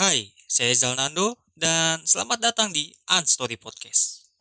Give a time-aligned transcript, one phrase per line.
[0.00, 4.32] Hai, saya Zalnando dan selamat datang di Unstory Podcast.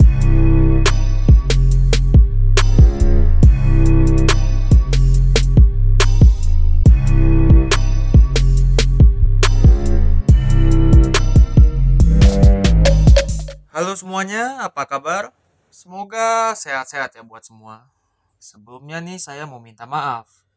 [13.75, 15.35] Halo semuanya, apa kabar?
[15.67, 17.91] Semoga sehat-sehat ya buat semua.
[18.39, 20.47] Sebelumnya nih saya mau minta maaf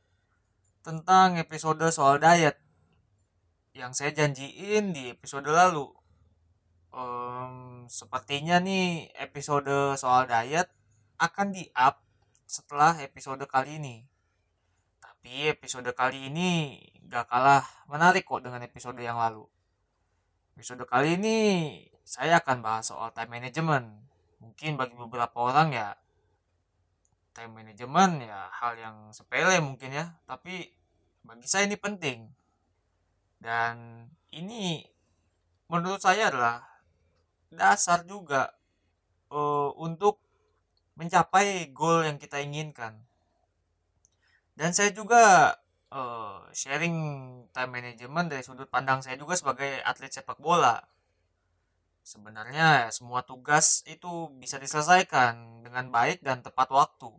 [0.87, 2.55] tentang episode soal diet
[3.73, 5.89] yang saya janjiin di episode lalu.
[6.93, 10.69] Em, sepertinya nih episode soal diet
[11.17, 12.05] akan di-up
[12.45, 14.05] setelah episode kali ini.
[15.01, 16.77] Tapi episode kali ini
[17.09, 19.49] gak kalah menarik kok dengan episode yang lalu.
[20.53, 21.37] Episode kali ini
[22.05, 23.89] saya akan bahas soal time management.
[24.45, 25.97] Mungkin bagi beberapa orang ya
[27.33, 30.69] time management ya hal yang sepele mungkin ya, tapi
[31.25, 32.42] bagi saya ini penting.
[33.43, 34.87] Dan ini
[35.67, 36.63] menurut saya adalah
[37.51, 38.55] dasar juga
[39.35, 40.23] eh, untuk
[40.95, 43.03] mencapai goal yang kita inginkan.
[44.55, 45.59] Dan saya juga
[45.91, 46.97] eh, sharing
[47.51, 50.79] time management dari sudut pandang saya juga sebagai atlet sepak bola
[52.03, 57.11] sebenarnya semua tugas itu bisa diselesaikan dengan baik dan tepat waktu.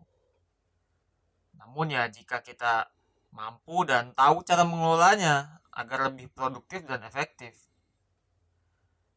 [1.56, 2.92] Namun ya jika kita
[3.32, 7.58] mampu dan tahu cara mengelolanya agar lebih produktif dan efektif.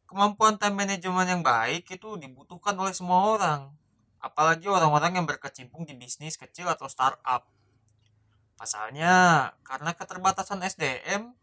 [0.09, 3.61] Kemampuan time management yang baik itu dibutuhkan oleh semua orang,
[4.23, 7.45] apalagi orang-orang yang berkecimpung di bisnis kecil atau startup.
[8.57, 11.35] Pasalnya, karena keterbatasan SDM,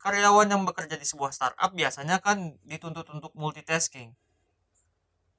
[0.00, 4.16] karyawan yang bekerja di sebuah startup biasanya kan dituntut untuk multitasking.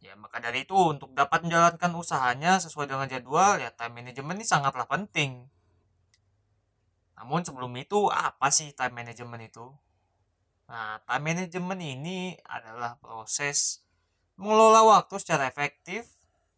[0.01, 4.45] Ya, maka dari itu untuk dapat menjalankan usahanya sesuai dengan jadwal, ya time management ini
[4.45, 5.49] sangatlah penting.
[7.21, 9.69] Namun sebelum itu, apa sih time management itu?
[10.65, 13.85] Nah, time management ini adalah proses
[14.41, 16.09] mengelola waktu secara efektif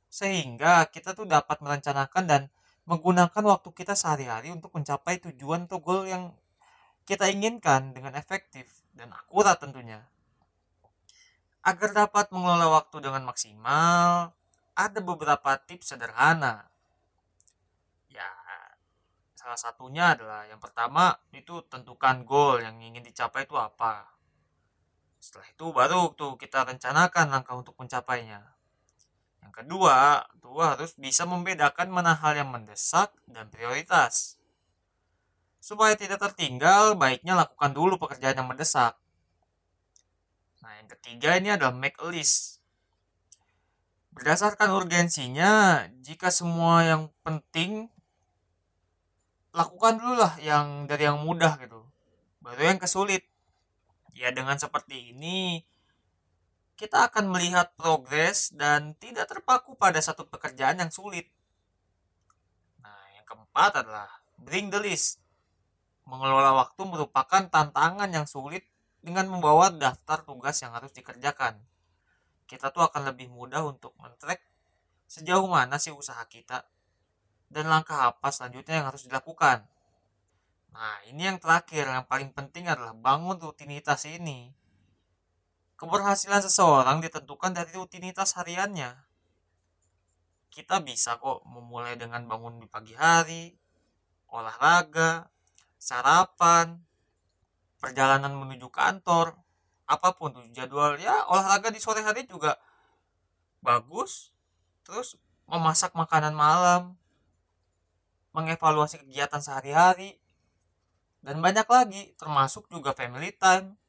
[0.07, 2.41] sehingga kita tuh dapat merencanakan dan
[2.87, 6.31] menggunakan waktu kita sehari-hari untuk mencapai tujuan atau goal yang
[7.03, 10.07] kita inginkan dengan efektif dan akurat tentunya.
[11.59, 14.31] Agar dapat mengelola waktu dengan maksimal,
[14.75, 16.71] ada beberapa tips sederhana.
[19.43, 24.07] Salah satunya adalah yang pertama itu tentukan goal yang ingin dicapai itu apa.
[25.19, 28.39] Setelah itu baru tuh kita rencanakan langkah untuk mencapainya.
[29.43, 34.39] Yang kedua, tuh harus bisa membedakan mana hal yang mendesak dan prioritas.
[35.59, 38.95] Supaya tidak tertinggal, baiknya lakukan dulu pekerjaan yang mendesak.
[40.63, 42.63] Nah, yang ketiga ini adalah make a list.
[44.15, 47.91] Berdasarkan urgensinya, jika semua yang penting
[49.53, 51.85] lakukan dulu lah yang dari yang mudah gitu.
[52.41, 53.23] Baru yang kesulit.
[54.13, 55.65] Ya dengan seperti ini
[56.73, 61.29] kita akan melihat progres dan tidak terpaku pada satu pekerjaan yang sulit.
[62.81, 64.09] Nah, yang keempat adalah
[64.41, 65.21] bring the list.
[66.03, 68.65] Mengelola waktu merupakan tantangan yang sulit
[68.99, 71.61] dengan membawa daftar tugas yang harus dikerjakan.
[72.49, 74.41] Kita tuh akan lebih mudah untuk men-track
[75.07, 76.65] sejauh mana sih usaha kita
[77.53, 79.63] dan langkah apa selanjutnya yang harus dilakukan.
[80.73, 84.49] Nah, ini yang terakhir, yang paling penting adalah bangun rutinitas ini.
[85.77, 88.97] Keberhasilan seseorang ditentukan dari rutinitas hariannya.
[90.49, 93.53] Kita bisa kok memulai dengan bangun di pagi hari,
[94.33, 95.29] olahraga,
[95.77, 96.81] sarapan,
[97.77, 99.37] perjalanan menuju kantor,
[99.83, 102.57] apa pun tuh jadwal ya olahraga di sore hari juga
[103.59, 104.31] bagus.
[104.87, 106.95] Terus memasak makanan malam,
[108.33, 110.17] mengevaluasi kegiatan sehari-hari,
[111.23, 113.79] dan banyak lagi termasuk juga family time.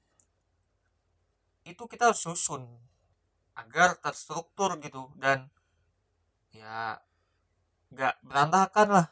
[1.66, 2.62] Itu kita susun
[3.58, 5.50] agar terstruktur gitu dan
[6.54, 7.02] ya
[7.90, 9.06] nggak berantakan lah.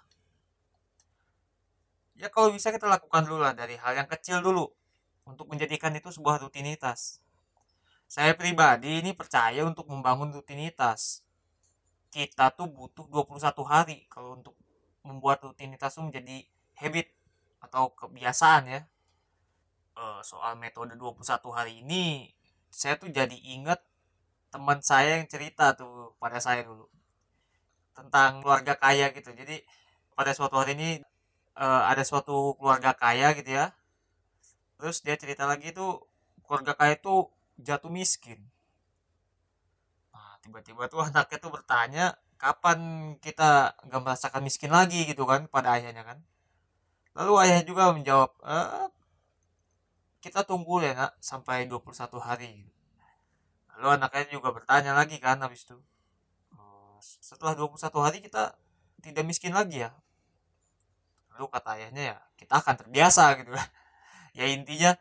[2.15, 4.71] Ya kalau bisa kita lakukan dulu lah dari hal yang kecil dulu
[5.27, 7.19] untuk menjadikan itu sebuah rutinitas.
[8.07, 11.27] Saya pribadi ini percaya untuk membangun rutinitas.
[12.13, 14.55] Kita tuh butuh 21 hari kalau untuk
[15.07, 16.37] membuat rutinitas itu menjadi
[16.79, 17.09] habit
[17.63, 18.81] atau kebiasaan ya.
[19.93, 22.33] Eh, soal metode 21 hari ini
[22.73, 23.81] saya tuh jadi inget
[24.53, 26.89] teman saya yang cerita tuh pada saya dulu
[27.97, 29.31] tentang keluarga kaya gitu.
[29.41, 29.57] Jadi
[30.17, 30.91] pada suatu hari ini
[31.65, 33.67] eh, ada suatu keluarga kaya gitu ya.
[34.81, 35.91] Terus dia cerita lagi tuh
[36.47, 38.41] keluarga kaya tuh jatuh miskin.
[40.13, 42.05] Nah tiba-tiba tuh anaknya tuh bertanya
[42.43, 42.79] kapan
[43.23, 46.19] kita nggak merasakan miskin lagi gitu kan pada ayahnya kan.
[47.15, 48.89] Lalu ayah juga menjawab "Eh,
[50.19, 52.67] kita tunggu ya nak sampai 21 hari.
[53.79, 55.79] Lalu anaknya juga bertanya lagi kan habis itu
[56.59, 58.59] "Oh, setelah 21 hari kita
[59.07, 59.95] tidak miskin lagi ya?
[61.39, 63.55] Lalu kata ayahnya ya kita akan terbiasa gitu
[64.39, 64.99] ya intinya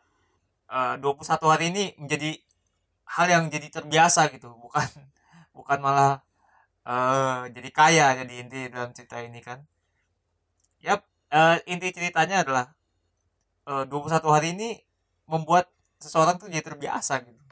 [0.70, 2.38] eh, 21 hari ini menjadi
[3.18, 4.88] hal yang jadi terbiasa gitu bukan
[5.58, 6.24] bukan malah
[6.86, 9.60] eh jadi kaya jadi inti dalam cerita ini kan.
[10.86, 11.02] Yap
[11.32, 12.66] eh, inti ceritanya adalah
[13.70, 14.70] eh, 21 hari ini
[15.32, 15.66] membuat
[16.04, 17.44] seseorang tuh jadi terbiasa gitu.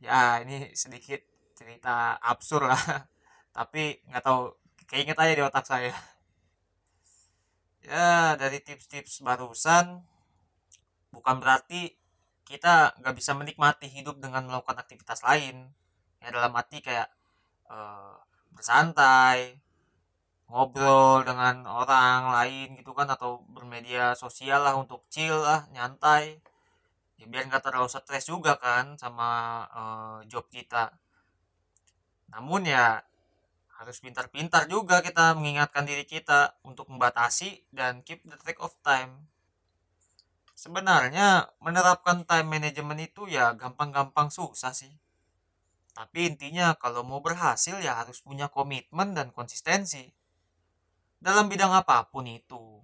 [0.00, 1.20] Ya ini sedikit
[1.58, 2.82] cerita absurd lah.
[3.56, 4.40] Tapi nggak tahu
[4.90, 5.94] keinget aja di otak saya.
[7.84, 10.04] Ya dari tips-tips barusan
[11.10, 11.98] bukan berarti
[12.46, 15.56] kita nggak bisa menikmati hidup dengan melakukan aktivitas lain.
[16.22, 17.08] Ya dalam arti kayak
[17.70, 18.14] eh,
[18.54, 19.56] bersantai
[20.50, 26.42] ngobrol dengan orang lain gitu kan atau bermedia sosial lah untuk chill lah nyantai.
[27.20, 29.30] Ya biar nggak terlalu stres juga kan sama
[29.70, 30.84] eh, job kita.
[32.34, 33.02] Namun ya
[33.80, 39.30] harus pintar-pintar juga kita mengingatkan diri kita untuk membatasi dan keep the track of time.
[40.52, 44.92] Sebenarnya menerapkan time management itu ya gampang-gampang susah sih
[45.90, 50.10] tapi intinya kalau mau berhasil ya harus punya komitmen dan konsistensi.
[51.20, 52.80] Dalam bidang apa pun itu.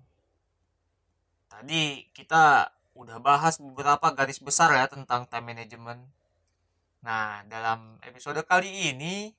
[1.48, 6.02] Tadi kita udah bahas beberapa garis besar ya tentang time management.
[7.06, 9.32] Nah dalam episode kali ini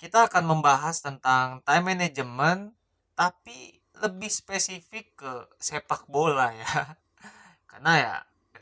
[0.00, 2.74] kita akan membahas tentang time management
[3.14, 5.32] tapi lebih spesifik ke
[5.62, 6.98] sepak bola ya.
[7.70, 8.14] Karena ya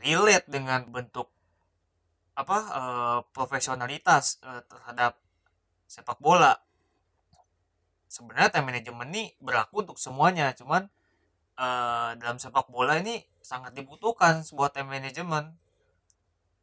[0.02, 1.32] relate dengan bentuk
[2.42, 5.18] apa eh, profesionalitas eh, terhadap
[5.86, 6.58] sepak bola.
[8.10, 10.90] Sebenarnya time management ini berlaku untuk semuanya cuman
[11.56, 15.54] eh, dalam sepak bola ini sangat dibutuhkan sebuah time management.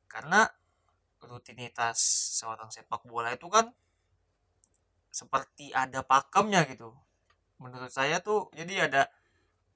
[0.09, 0.49] Karena
[1.19, 1.99] rutinitas
[2.39, 3.71] seorang sepak bola itu kan
[5.09, 6.95] seperti ada pakemnya gitu.
[7.59, 9.11] Menurut saya tuh jadi ada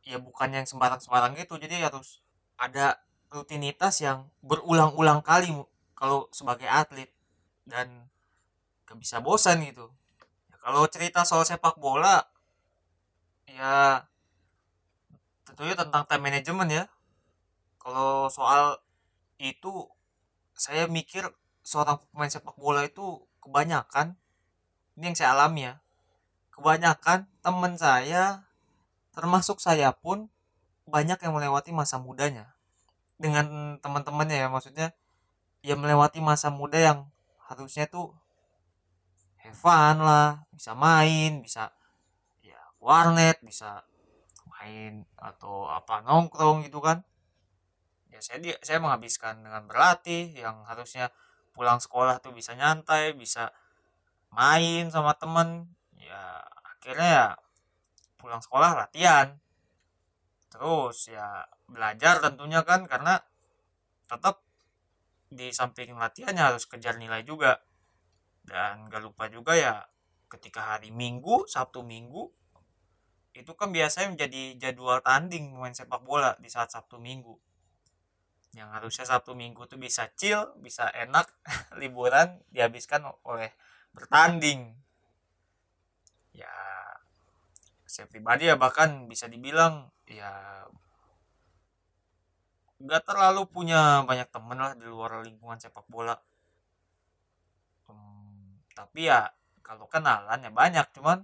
[0.03, 2.19] ya bukan yang sembarang-sembarang gitu jadi harus
[2.59, 2.99] ada
[3.31, 5.49] rutinitas yang berulang-ulang kali
[6.03, 7.07] kalau sebagai atlet
[7.63, 8.11] dan
[8.83, 9.87] gak bisa bosan gitu.
[10.51, 12.27] Ya, kalau cerita soal sepak bola
[13.47, 14.03] ya
[15.47, 16.85] tentunya tentang time management ya.
[17.79, 18.83] Kalau soal
[19.39, 19.87] itu
[20.51, 21.23] saya mikir
[21.63, 24.19] seorang pemain sepak bola itu kebanyakan
[24.99, 25.79] ini yang saya alami ya
[26.51, 28.43] kebanyakan teman saya
[29.15, 30.27] termasuk saya pun
[30.83, 32.51] banyak yang melewati masa mudanya.
[33.15, 34.91] Dengan teman-temannya ya maksudnya
[35.63, 36.99] ya melewati masa muda yang
[37.47, 38.11] harusnya tuh
[39.39, 41.71] have fun lah bisa main bisa
[42.43, 43.83] ya warnet bisa
[44.51, 47.03] main atau apa nongkrong gitu kan.
[48.11, 51.11] Ya saya di- saya menghabiskan dengan berlatih yang harusnya
[51.55, 53.51] pulang sekolah tuh bisa nyantai bisa
[54.31, 55.67] main sama temen.
[55.99, 57.27] Ya akhirnya ya
[58.19, 59.39] pulang sekolah latihan.
[60.51, 63.19] Terus ya belajar tentunya kan karena
[64.07, 64.43] tetap
[65.33, 67.61] di samping latihannya harus kejar nilai juga.
[68.43, 69.83] Dan gak lupa juga ya
[70.27, 72.25] ketika hari minggu sabtu minggu
[73.33, 77.33] itu kan biasanya menjadi jadwal tanding main sepak bola di saat sabtu minggu.
[78.53, 81.25] Yang harusnya sabtu minggu tuh bisa chill bisa enak
[81.81, 83.49] liburan dihabiskan oleh
[83.93, 84.77] bertanding.
[86.33, 86.53] Ya
[87.89, 90.62] saya pribadi ya bahkan bisa dibilang ya
[92.83, 96.19] nggak terlalu punya banyak temen lah di luar lingkungan sepak bola.
[97.87, 99.31] Hmm, tapi ya
[99.63, 101.23] kalau kenalan ya banyak cuman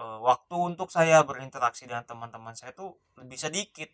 [0.00, 3.90] eh, waktu untuk saya berinteraksi dengan teman-teman saya tuh lebih sedikit.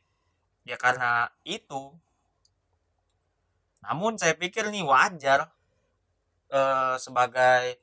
[0.62, 1.94] Ya karena itu.
[3.82, 5.50] Namun saya pikir nih wajar
[6.54, 7.82] eh, sebagai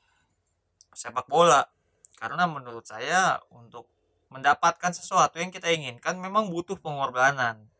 [0.95, 1.67] sepak bola.
[2.15, 3.91] Karena menurut saya untuk
[4.31, 7.72] mendapatkan sesuatu yang kita inginkan memang butuh pengorbanan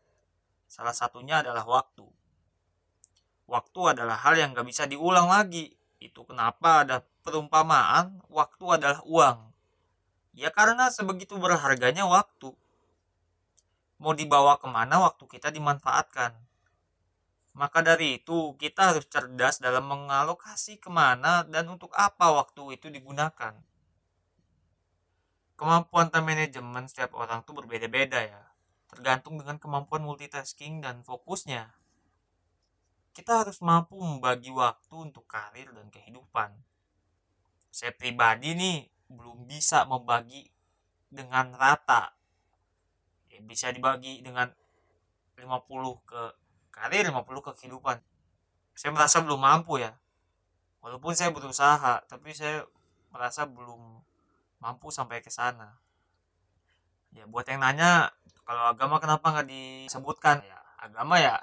[0.74, 2.02] salah satunya adalah waktu.
[3.46, 5.70] Waktu adalah hal yang gak bisa diulang lagi.
[6.02, 9.38] Itu kenapa ada perumpamaan waktu adalah uang.
[10.34, 12.50] Ya karena sebegitu berharganya waktu.
[14.02, 16.34] Mau dibawa ke mana waktu kita dimanfaatkan?
[17.54, 22.90] Maka dari itu kita harus cerdas dalam mengalokasi ke mana dan untuk apa waktu itu
[22.90, 23.54] digunakan.
[25.54, 28.43] Kemampuan time management setiap orang tuh berbeda-beda ya
[28.94, 31.74] tergantung dengan kemampuan multitasking dan fokusnya.
[33.14, 36.50] Kita harus mampu membagi waktu untuk karir dan kehidupan.
[37.74, 40.50] Saya pribadi nih belum bisa membagi
[41.10, 42.14] dengan rata.
[43.30, 44.50] Ya, bisa dibagi dengan
[45.38, 46.22] 50 ke
[46.70, 47.98] karir 50 ke kehidupan.
[48.74, 49.94] Saya merasa belum mampu ya.
[50.82, 52.66] Walaupun saya berusaha tapi saya
[53.14, 54.02] merasa belum
[54.58, 55.78] mampu sampai ke sana.
[57.14, 58.10] Ya buat yang nanya
[58.44, 60.44] kalau agama kenapa nggak disebutkan?
[60.44, 61.40] Ya agama ya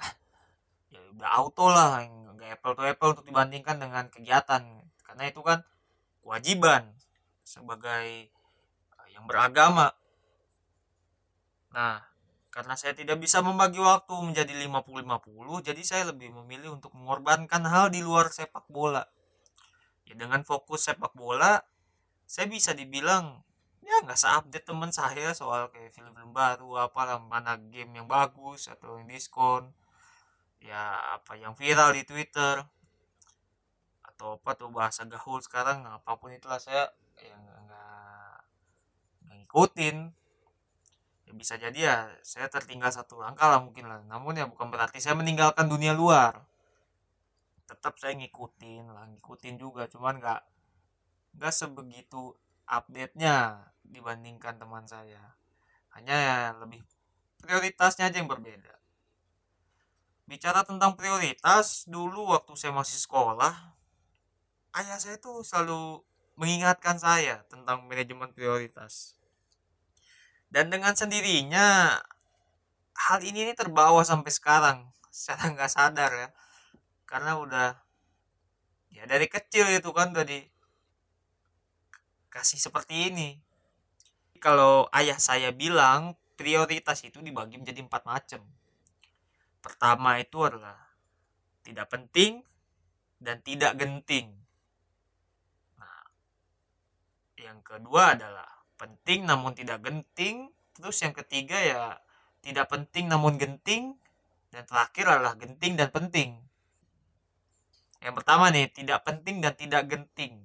[0.94, 1.98] ya udah auto lah
[2.38, 4.62] nggak apple to apple untuk dibandingkan dengan kegiatan.
[5.02, 5.66] Karena itu kan
[6.22, 6.94] kewajiban
[7.42, 8.30] sebagai
[8.94, 9.90] eh, yang beragama.
[11.74, 12.06] Nah
[12.54, 17.90] karena saya tidak bisa membagi waktu menjadi 50-50 jadi saya lebih memilih untuk mengorbankan hal
[17.90, 19.02] di luar sepak bola.
[20.06, 21.66] Ya dengan fokus sepak bola
[22.30, 23.42] saya bisa dibilang
[23.82, 28.98] ya nggak seupdate teman saya soal kayak film-film baru apalah mana game yang bagus atau
[28.98, 29.74] yang diskon.
[30.62, 32.62] Ya apa yang viral di Twitter.
[34.06, 38.34] Atau apa tuh bahasa gaul sekarang apa pun itulah saya yang nggak
[39.34, 39.96] ngikutin.
[41.26, 43.98] Ya bisa jadi ya saya tertinggal satu langkah lah mungkin lah.
[44.06, 46.46] Namun ya bukan berarti saya meninggalkan dunia luar.
[47.66, 49.90] Tetap saya ngikutin lah ngikutin juga.
[49.90, 50.40] Cuman nggak
[51.42, 55.36] nggak sebegitu update nya dibandingkan teman saya.
[55.92, 56.80] Hanya ya lebih
[57.42, 58.74] prioritasnya aja yang berbeda.
[60.24, 63.52] Bicara tentang prioritas dulu waktu saya masih sekolah
[64.72, 66.00] ayah saya tuh selalu
[66.40, 69.16] mengingatkan saya tentang manajemen prioritas.
[70.48, 71.96] Dan dengan sendirinya
[73.08, 74.78] hal ini nih terbawa sampai sekarang.
[75.12, 76.28] Secara nggak sadar ya.
[77.04, 77.68] Karena udah
[78.92, 80.24] ya dari kecil itu kan udah
[82.32, 83.36] kasih seperti ini.
[84.40, 88.42] Kalau ayah saya bilang prioritas itu dibagi menjadi empat macam.
[89.62, 90.80] Pertama itu adalah
[91.62, 92.42] tidak penting
[93.22, 94.34] dan tidak genting.
[95.78, 96.08] Nah
[97.38, 98.48] yang kedua adalah
[98.80, 100.50] penting namun tidak genting.
[100.74, 101.82] Terus yang ketiga ya
[102.42, 103.94] tidak penting namun genting.
[104.50, 106.34] Dan terakhir adalah genting dan penting.
[108.02, 110.42] Yang pertama nih tidak penting dan tidak genting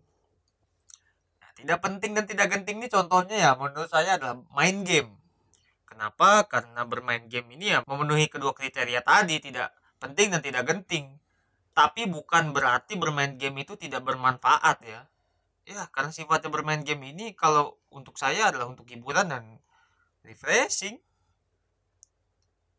[1.58, 5.10] tidak penting dan tidak genting ini contohnya ya menurut saya adalah main game.
[5.90, 6.46] Kenapa?
[6.46, 11.18] Karena bermain game ini ya memenuhi kedua kriteria tadi tidak penting dan tidak genting.
[11.74, 15.10] Tapi bukan berarti bermain game itu tidak bermanfaat ya.
[15.66, 19.58] Ya karena sifatnya bermain game ini kalau untuk saya adalah untuk hiburan dan
[20.22, 21.02] refreshing.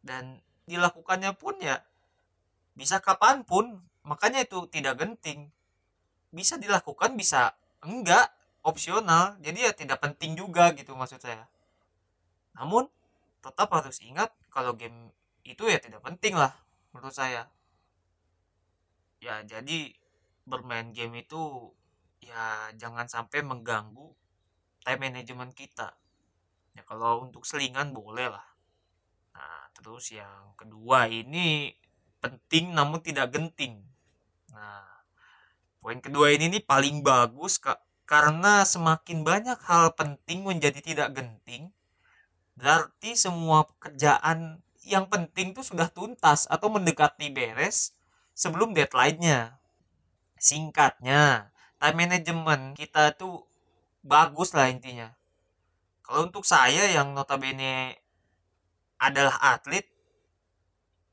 [0.07, 0.39] Dan
[0.71, 1.83] dilakukannya pun ya
[2.79, 5.51] bisa kapan pun makanya itu tidak genting.
[6.31, 8.38] Bisa dilakukan bisa enggak
[8.69, 11.49] opsional jadi ya tidak penting juga gitu maksud saya.
[12.55, 12.87] Namun
[13.41, 15.15] tetap harus ingat kalau game
[15.47, 16.53] itu ya tidak penting lah
[16.93, 17.49] menurut saya.
[19.25, 19.97] Ya jadi
[20.45, 21.73] bermain game itu
[22.21, 24.13] ya jangan sampai mengganggu
[24.85, 25.97] time management kita.
[26.77, 28.47] Ya kalau untuk selingan boleh lah.
[29.33, 31.73] Nah terus yang kedua ini
[32.19, 33.81] penting namun tidak genting.
[34.53, 34.85] Nah
[35.79, 41.69] poin kedua ini nih paling bagus kak karena semakin banyak hal penting menjadi tidak genting
[42.57, 47.93] berarti semua pekerjaan yang penting tuh sudah tuntas atau mendekati beres
[48.33, 49.61] sebelum deadline-nya.
[50.41, 53.45] Singkatnya time management kita tuh
[54.01, 55.13] bagus lah intinya.
[56.01, 58.01] Kalau untuk saya yang notabene
[58.97, 59.85] adalah atlet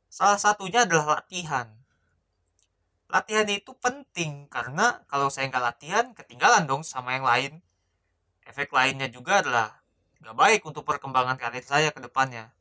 [0.08, 1.68] salah satunya adalah latihan
[3.16, 7.64] latihan itu penting karena kalau saya nggak latihan ketinggalan dong sama yang lain
[8.44, 9.80] efek lainnya juga adalah
[10.20, 12.52] nggak baik untuk perkembangan karir saya ke depannya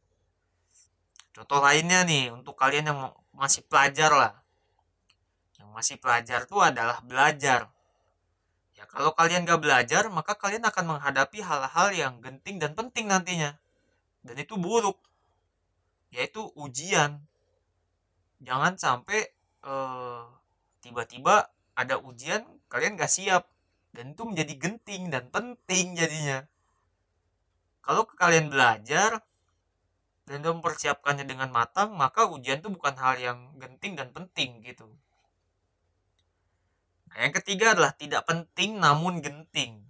[1.34, 3.00] contoh lainnya nih untuk kalian yang
[3.34, 4.32] masih pelajar lah
[5.58, 7.75] yang masih pelajar tuh adalah belajar
[8.84, 13.56] Ya kalau kalian gak belajar, maka kalian akan menghadapi hal-hal yang genting dan penting nantinya.
[14.20, 15.00] Dan itu buruk.
[16.12, 17.25] Yaitu ujian.
[18.44, 19.25] Jangan sampai
[19.64, 20.28] uh,
[20.85, 23.49] tiba-tiba ada ujian, kalian gak siap.
[23.97, 26.45] Dan itu menjadi genting dan penting jadinya.
[27.81, 29.25] Kalau kalian belajar,
[30.25, 34.88] dan mempersiapkannya dengan matang, maka ujian itu bukan hal yang genting dan penting gitu.
[37.12, 39.85] Nah, yang ketiga adalah tidak penting namun genting.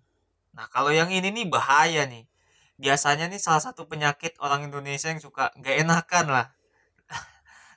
[0.55, 2.27] Nah, kalau yang ini nih bahaya nih.
[2.75, 6.47] Biasanya nih salah satu penyakit orang Indonesia yang suka gak enakan lah.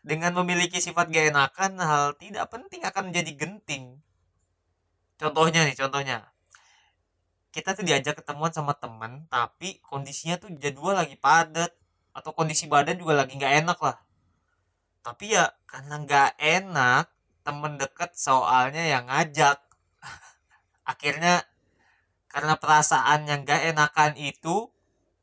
[0.08, 4.00] Dengan memiliki sifat gak enakan, hal tidak penting akan menjadi genting.
[5.20, 6.32] Contohnya nih, contohnya.
[7.52, 11.76] Kita tuh diajak ketemuan sama temen, tapi kondisinya tuh jadwal lagi padat.
[12.16, 14.00] Atau kondisi badan juga lagi gak enak lah.
[15.04, 17.12] Tapi ya karena gak enak,
[17.48, 19.56] temen deket soalnya yang ngajak
[20.92, 21.48] akhirnya
[22.28, 24.68] karena perasaan yang gak enakan itu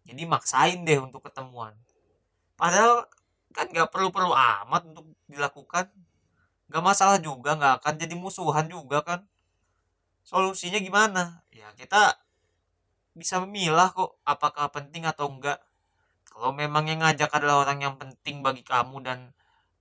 [0.09, 1.76] jadi maksain deh untuk ketemuan
[2.57, 3.05] padahal
[3.54, 5.87] kan nggak perlu-perlu amat untuk dilakukan.
[6.68, 9.20] Nggak masalah juga nggak akan jadi musuhan juga kan.
[10.26, 11.46] Solusinya gimana?
[11.54, 12.18] Ya kita
[13.14, 15.62] bisa memilah kok apakah penting atau enggak
[16.26, 19.30] kalau memang yang ngajak adalah orang yang penting bagi kamu dan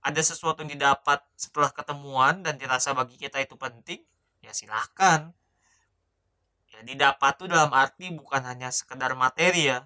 [0.06, 3.98] ada sesuatu yang didapat setelah ketemuan dan dirasa bagi kita itu penting
[4.38, 5.34] ya silahkan
[6.70, 9.82] ya didapat tuh dalam arti bukan hanya sekedar materi ya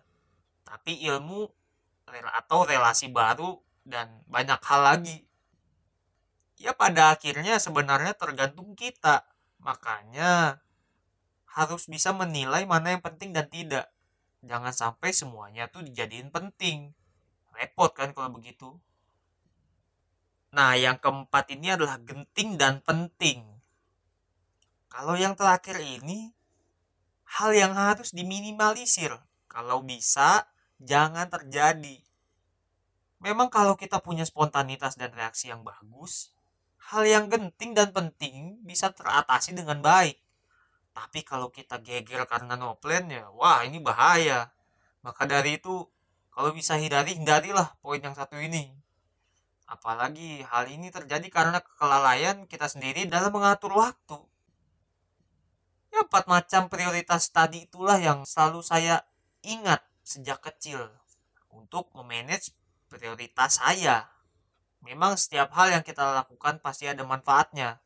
[0.68, 1.49] tapi ilmu
[2.37, 3.57] atau relasi baru
[3.88, 5.25] dan banyak hal lagi.
[6.61, 9.25] Ya pada akhirnya sebenarnya tergantung kita.
[9.64, 10.61] Makanya
[11.49, 13.88] harus bisa menilai mana yang penting dan tidak.
[14.45, 16.92] Jangan sampai semuanya tuh dijadiin penting.
[17.57, 18.76] Repot kan kalau begitu?
[20.54, 23.42] Nah yang keempat ini adalah genting dan penting.
[24.88, 26.33] Kalau yang terakhir ini
[27.38, 29.12] hal yang harus diminimalisir.
[29.49, 30.47] Kalau bisa
[30.78, 32.08] jangan terjadi
[33.19, 36.31] Memang kalau kita punya spontanitas dan reaksi yang bagus,
[36.95, 40.15] hal yang genting dan penting bisa teratasi dengan baik.
[40.95, 44.51] Tapi kalau kita geger karena no plan ya, wah ini bahaya.
[45.03, 45.87] Maka dari itu,
[46.31, 48.71] kalau bisa hindari, hindarilah poin yang satu ini.
[49.69, 54.19] Apalagi hal ini terjadi karena kelalaian kita sendiri dalam mengatur waktu.
[55.93, 59.03] Ya, empat macam prioritas tadi itulah yang selalu saya
[59.45, 60.89] ingat sejak kecil
[61.53, 62.58] untuk memanage
[62.88, 64.09] prioritas saya.
[64.83, 67.78] Memang setiap hal yang kita lakukan pasti ada manfaatnya.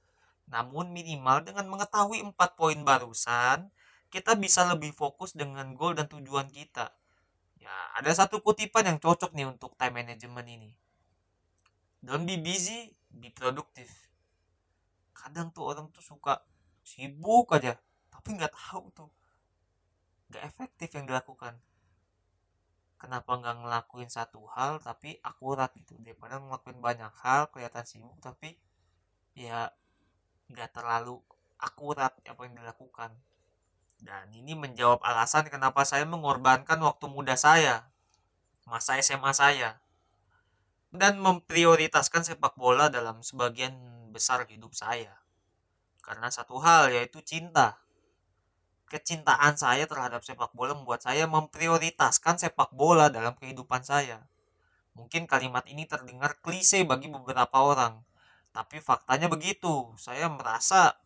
[0.48, 3.68] Namun minimal dengan mengetahui empat poin barusan,
[4.08, 6.94] kita bisa lebih fokus dengan goal dan tujuan kita.
[7.58, 10.70] Ya, ada satu kutipan yang cocok nih untuk time management ini.
[12.02, 13.90] Don't be busy, be productive.
[15.14, 16.42] Kadang tuh orang tuh suka
[16.82, 17.78] sibuk aja,
[18.10, 19.10] tapi nggak tahu tuh
[20.32, 21.60] nggak efektif yang dilakukan
[23.02, 25.98] kenapa nggak ngelakuin satu hal tapi akurat gitu.
[25.98, 28.54] Daripada ngelakuin banyak hal kelihatan sibuk tapi
[29.34, 29.74] ya
[30.46, 31.18] nggak terlalu
[31.58, 33.10] akurat apa yang dilakukan.
[33.98, 37.90] Dan ini menjawab alasan kenapa saya mengorbankan waktu muda saya
[38.62, 39.82] masa SMA saya
[40.94, 43.74] dan memprioritaskan sepak bola dalam sebagian
[44.14, 45.18] besar hidup saya.
[46.02, 47.82] Karena satu hal yaitu cinta
[48.92, 54.20] kecintaan saya terhadap sepak bola membuat saya memprioritaskan sepak bola dalam kehidupan saya.
[54.92, 58.04] Mungkin kalimat ini terdengar klise bagi beberapa orang,
[58.52, 59.88] tapi faktanya begitu.
[59.96, 61.00] Saya merasa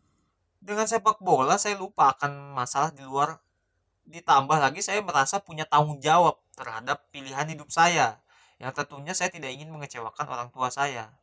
[0.59, 3.39] dengan sepak bola saya lupa akan masalah di luar.
[4.03, 8.19] Ditambah lagi saya merasa punya tanggung jawab terhadap pilihan hidup saya,
[8.59, 11.15] yang tentunya saya tidak ingin mengecewakan orang tua saya.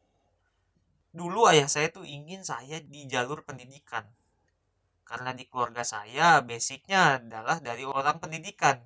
[1.13, 4.09] Dulu ayah saya tuh ingin saya di jalur pendidikan,
[5.05, 8.81] karena di keluarga saya basicnya adalah dari orang pendidikan.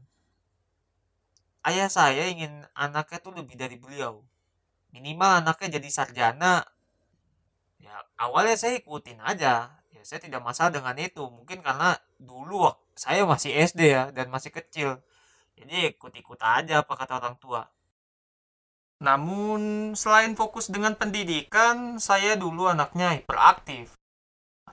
[1.63, 4.23] Ayah saya ingin anaknya tuh lebih dari beliau.
[4.91, 6.67] Minimal anaknya jadi sarjana.
[7.79, 9.79] Ya awalnya saya ikutin aja.
[9.95, 11.23] Ya saya tidak masalah dengan itu.
[11.23, 12.67] Mungkin karena dulu
[12.99, 14.99] saya masih SD ya dan masih kecil.
[15.59, 17.63] Jadi ikut-ikut aja apa kata orang tua.
[18.99, 23.99] Namun selain fokus dengan pendidikan, saya dulu anaknya hiperaktif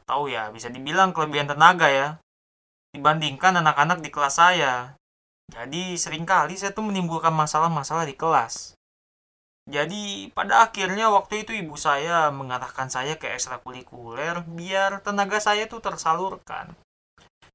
[0.06, 2.08] tahu ya bisa dibilang kelebihan tenaga ya
[2.96, 4.96] dibandingkan anak-anak di kelas saya.
[5.52, 8.74] Jadi sering kali saya tuh menimbulkan masalah-masalah di kelas.
[9.65, 15.82] Jadi pada akhirnya waktu itu ibu saya mengarahkan saya ke ekstrakurikuler biar tenaga saya tuh
[15.82, 16.74] tersalurkan.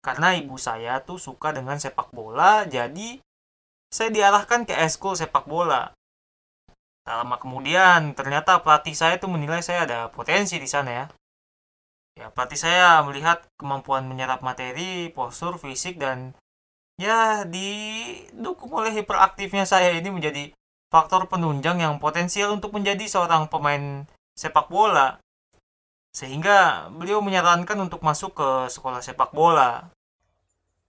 [0.03, 3.23] Karena ibu saya tuh suka dengan sepak bola, jadi
[3.91, 5.95] saya diarahkan ke eskul sepak bola.
[7.07, 11.05] Tak lama kemudian, ternyata pelatih saya tuh menilai saya ada potensi di sana ya
[12.21, 16.37] ya pelatih saya melihat kemampuan menyerap materi postur fisik dan
[17.01, 20.53] ya didukung oleh hiperaktifnya saya ini menjadi
[20.93, 24.05] faktor penunjang yang potensial untuk menjadi seorang pemain
[24.37, 25.17] sepak bola.
[26.13, 29.89] Sehingga beliau menyarankan untuk masuk ke sekolah sepak bola.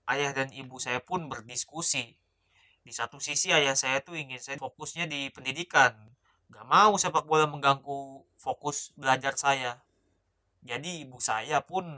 [0.10, 2.18] Ayah dan ibu saya pun berdiskusi.
[2.82, 5.94] Di satu sisi ayah saya tuh ingin saya fokusnya di pendidikan.
[6.50, 9.80] Gak mau sepak bola mengganggu fokus belajar saya
[10.62, 11.90] jadi ibu saya pun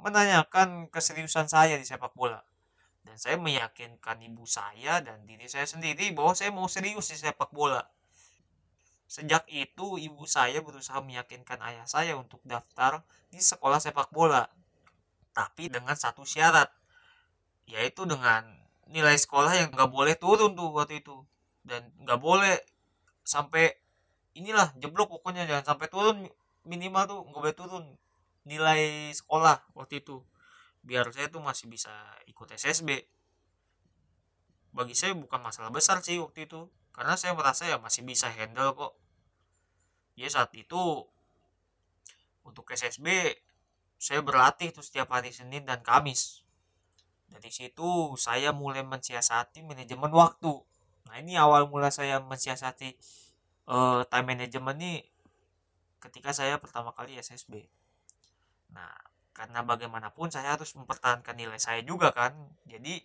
[0.00, 2.40] menanyakan keseriusan saya di sepak bola.
[3.04, 7.52] Dan saya meyakinkan ibu saya dan diri saya sendiri bahwa saya mau serius di sepak
[7.52, 7.84] bola.
[9.04, 14.48] Sejak itu ibu saya berusaha meyakinkan ayah saya untuk daftar di sekolah sepak bola.
[15.36, 16.72] Tapi dengan satu syarat.
[17.68, 18.48] Yaitu dengan
[18.88, 21.20] nilai sekolah yang nggak boleh turun tuh waktu itu.
[21.60, 22.56] Dan nggak boleh
[23.20, 23.76] sampai
[24.32, 26.16] inilah jeblok pokoknya jangan sampai turun
[26.70, 27.84] minimal tuh nggak boleh turun
[28.46, 30.22] nilai sekolah waktu itu.
[30.86, 31.90] Biar saya tuh masih bisa
[32.30, 33.04] ikut SSB
[34.70, 36.70] bagi saya bukan masalah besar sih waktu itu.
[36.94, 38.92] Karena saya merasa ya masih bisa handle kok.
[40.14, 41.06] Ya saat itu
[42.46, 43.34] untuk SSB
[44.00, 46.46] saya berlatih tuh setiap hari Senin dan Kamis.
[47.30, 50.50] Dari situ saya mulai mensiasati manajemen waktu.
[51.06, 52.96] Nah ini awal mula saya mensiasati
[53.70, 54.92] uh, time management ini
[56.00, 57.68] ketika saya pertama kali SSB
[58.72, 59.10] nah
[59.40, 62.36] karena bagaimanapun saya harus mempertahankan nilai saya juga kan.
[62.68, 63.00] Jadi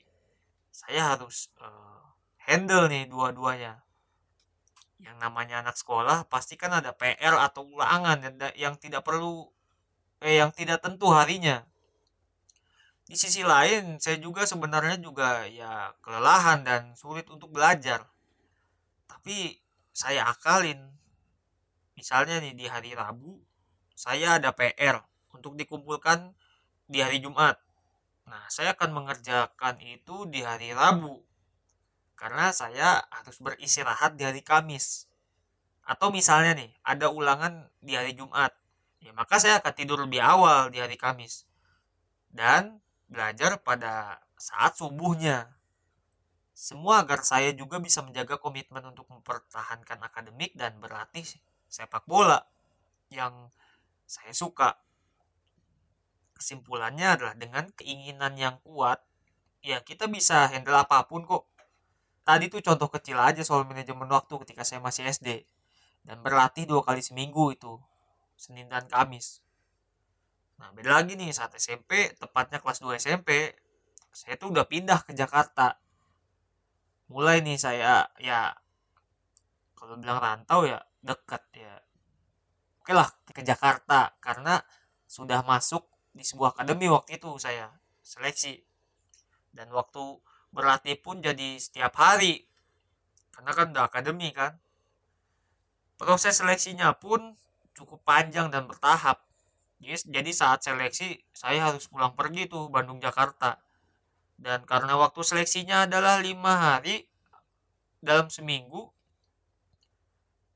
[0.67, 2.03] saya harus uh,
[2.43, 3.79] handle nih dua-duanya.
[4.99, 8.19] Yang namanya anak sekolah pasti kan ada PR atau ulangan
[8.59, 9.47] yang tidak perlu
[10.19, 11.63] eh yang tidak tentu harinya.
[13.07, 18.03] Di sisi lain saya juga sebenarnya juga ya kelelahan dan sulit untuk belajar.
[19.07, 19.55] Tapi
[19.95, 20.83] saya akalin
[21.95, 23.39] misalnya nih di hari Rabu
[23.95, 24.99] saya ada PR
[25.31, 26.35] untuk dikumpulkan
[26.91, 27.55] di hari Jumat.
[28.27, 31.23] Nah saya akan mengerjakan itu di hari Rabu.
[32.19, 35.07] Karena saya harus beristirahat di hari Kamis.
[35.87, 38.51] Atau misalnya nih ada ulangan di hari Jumat.
[38.99, 41.47] Ya maka saya akan tidur lebih awal di hari Kamis.
[42.27, 45.55] Dan belajar pada saat subuhnya.
[46.55, 51.27] Semua agar saya juga bisa menjaga komitmen untuk mempertahankan akademik dan berlatih
[51.75, 52.39] sepak bola
[53.11, 53.51] yang
[54.07, 54.79] saya suka.
[56.39, 59.03] Kesimpulannya adalah dengan keinginan yang kuat,
[59.59, 61.43] ya kita bisa handle apa pun kok.
[62.23, 65.43] Tadi tuh contoh kecil aja soal manajemen waktu ketika saya masih SD.
[66.07, 67.75] Dan berlatih dua kali seminggu itu,
[68.39, 69.43] Senin dan Kamis.
[70.55, 73.51] Nah, beda lagi nih saat SMP, tepatnya kelas 2 SMP,
[74.15, 75.75] saya tuh udah pindah ke Jakarta.
[77.11, 78.55] Mulai nih saya ya
[79.75, 81.77] kalau bilang rantau ya dekat ya.
[82.81, 84.61] Oke lah ke Jakarta karena
[85.05, 85.85] sudah masuk
[86.17, 87.69] di sebuah akademi waktu itu saya
[88.01, 88.65] seleksi.
[89.53, 92.49] Dan waktu berlatih pun jadi setiap hari.
[93.29, 94.57] Karena kan udah akademi kan.
[95.95, 97.37] Proses seleksinya pun
[97.77, 99.25] cukup panjang dan bertahap
[99.83, 103.59] Yes, jadi saat seleksi saya harus pulang pergi tuh Bandung Jakarta.
[104.33, 107.07] Dan karena waktu seleksinya adalah lima hari
[107.99, 108.91] dalam seminggu,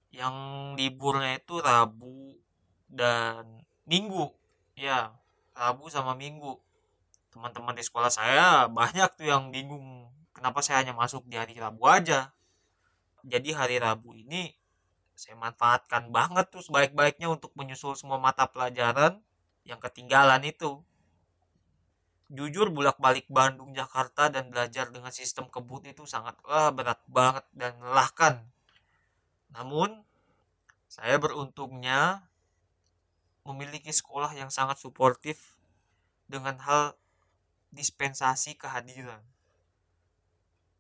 [0.10, 0.36] yang
[0.74, 2.38] liburnya itu Rabu
[2.90, 4.34] dan Minggu.
[4.74, 5.14] Ya,
[5.54, 6.58] Rabu sama Minggu.
[7.30, 11.86] Teman-teman di sekolah saya banyak tuh yang bingung kenapa saya hanya masuk di hari Rabu
[11.86, 12.34] aja.
[13.22, 14.56] Jadi hari Rabu ini
[15.14, 19.20] saya manfaatkan banget tuh sebaik-baiknya untuk menyusul semua mata pelajaran
[19.68, 20.80] yang ketinggalan itu
[22.32, 27.76] jujur bolak-balik Bandung Jakarta dan belajar dengan sistem kebut itu sangat wah, berat banget dan
[27.82, 28.48] melelahkan
[29.54, 30.06] namun
[30.90, 32.26] saya beruntungnya
[33.46, 35.58] memiliki sekolah yang sangat suportif
[36.30, 36.94] dengan hal
[37.74, 39.22] dispensasi kehadiran.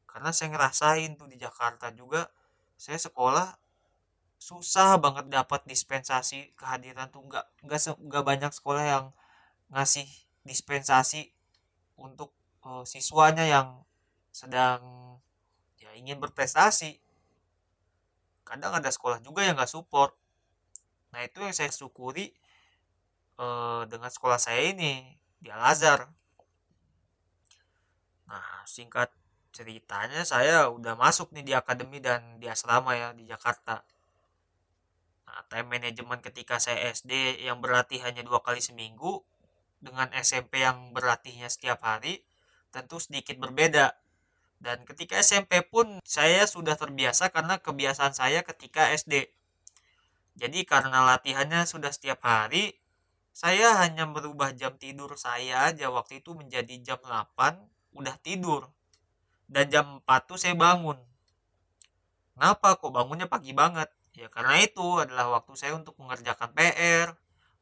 [0.10, 2.30] Karena saya ngerasain tuh di Jakarta juga
[2.78, 3.58] saya sekolah
[4.40, 7.26] susah banget dapat dispensasi kehadiran tuh.
[7.26, 9.06] Nggak nggak nggak banyak sekolah yang
[9.70, 10.10] ngasih
[10.46, 11.30] dispensasi
[11.98, 12.34] untuk
[12.66, 13.86] uh, siswanya yang
[14.34, 14.82] sedang
[15.78, 16.98] ya ingin berprestasi
[18.50, 20.18] kadang ada sekolah juga yang nggak support.
[21.14, 22.34] Nah itu yang saya syukuri
[23.38, 26.10] uh, dengan sekolah saya ini di Al Azhar.
[28.26, 29.14] Nah singkat
[29.54, 33.82] ceritanya saya udah masuk nih di akademi dan di asrama ya di Jakarta.
[35.30, 39.22] Nah, time management ketika saya SD yang berlatih hanya dua kali seminggu
[39.78, 42.26] dengan SMP yang berlatihnya setiap hari
[42.74, 43.94] tentu sedikit berbeda.
[44.60, 49.32] Dan ketika SMP pun saya sudah terbiasa karena kebiasaan saya ketika SD.
[50.36, 52.76] Jadi karena latihannya sudah setiap hari,
[53.32, 58.68] saya hanya merubah jam tidur saya aja waktu itu menjadi jam 8 udah tidur.
[59.48, 61.00] Dan jam 4 tuh saya bangun.
[62.36, 63.90] Kenapa kok bangunnya pagi banget?
[64.20, 67.16] ya karena itu adalah waktu saya untuk mengerjakan PR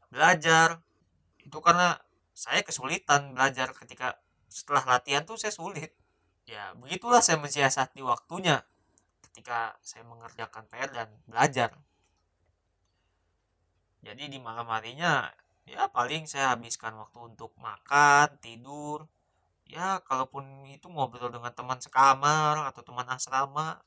[0.10, 0.82] belajar
[1.46, 2.02] itu karena
[2.34, 4.18] saya kesulitan belajar ketika
[4.50, 5.94] setelah latihan tuh saya sulit
[6.48, 8.64] ya begitulah saya mensiasati waktunya
[9.30, 11.76] ketika saya mengerjakan PR dan belajar.
[14.02, 15.28] Jadi di malam harinya
[15.68, 19.12] ya paling saya habiskan waktu untuk makan tidur.
[19.68, 23.84] Ya kalaupun itu ngobrol dengan teman sekamar atau teman asrama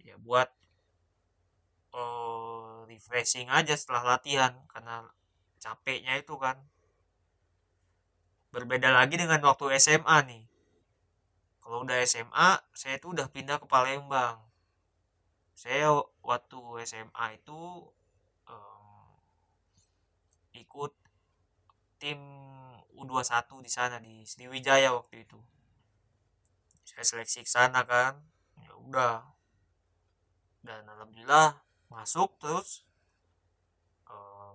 [0.00, 0.48] ya buat
[1.92, 5.04] uh, refreshing aja setelah latihan karena
[5.60, 6.56] capeknya itu kan.
[8.48, 10.55] Berbeda lagi dengan waktu SMA nih
[11.66, 14.38] kalau udah SMA saya itu udah pindah ke Palembang.
[15.50, 17.90] Saya waktu SMA itu
[18.46, 19.10] um,
[20.54, 20.94] ikut
[21.98, 22.22] tim
[22.94, 25.42] U21 di sana di Sriwijaya waktu itu.
[26.86, 28.14] Saya seleksi ke sana kan
[28.62, 29.26] ya udah.
[30.62, 32.86] Dan alhamdulillah masuk terus
[34.06, 34.54] um,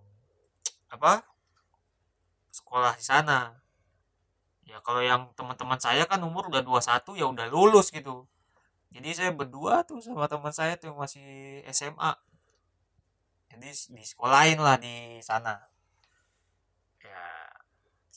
[0.87, 1.27] apa
[2.55, 3.59] sekolah di sana
[4.71, 8.23] ya kalau yang teman-teman saya kan umur udah 21 ya udah lulus gitu.
[8.95, 11.23] Jadi saya berdua tuh sama teman saya tuh yang masih
[11.71, 12.11] SMA
[13.51, 15.59] jadi di sekolahin lah di sana.
[17.03, 17.23] Ya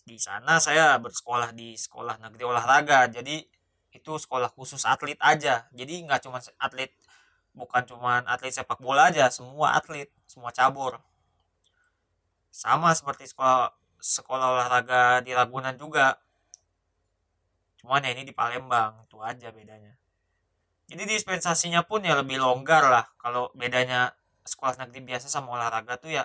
[0.06, 3.10] di sana saya bersekolah di sekolah negeri olahraga.
[3.10, 3.42] Jadi
[3.90, 5.66] itu sekolah khusus atlet aja.
[5.74, 6.94] Jadi nggak cuma atlet
[7.54, 11.02] bukan cuma atlet sepak bola aja semua atlet semua cabur.
[12.54, 16.23] Sama seperti sekolah sekolah olahraga di Ragunan juga
[17.84, 19.92] cuman ya ini di Palembang itu aja bedanya.
[20.88, 23.04] Jadi dispensasinya pun ya lebih longgar lah.
[23.20, 24.16] Kalau bedanya
[24.48, 26.24] sekolah negeri biasa sama olahraga tuh ya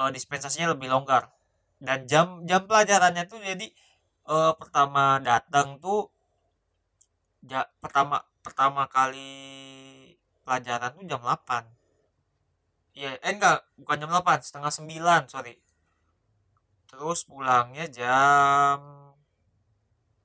[0.00, 1.28] uh, dispensasinya lebih longgar.
[1.76, 3.68] Dan jam jam pelajarannya tuh jadi
[4.32, 6.08] uh, pertama datang tuh
[7.44, 9.28] ja, pertama pertama kali
[10.48, 11.68] pelajaran tuh jam 8
[12.94, 15.58] Iya, eh enggak, bukan jam 8, setengah 9, sorry.
[16.86, 18.78] Terus pulangnya jam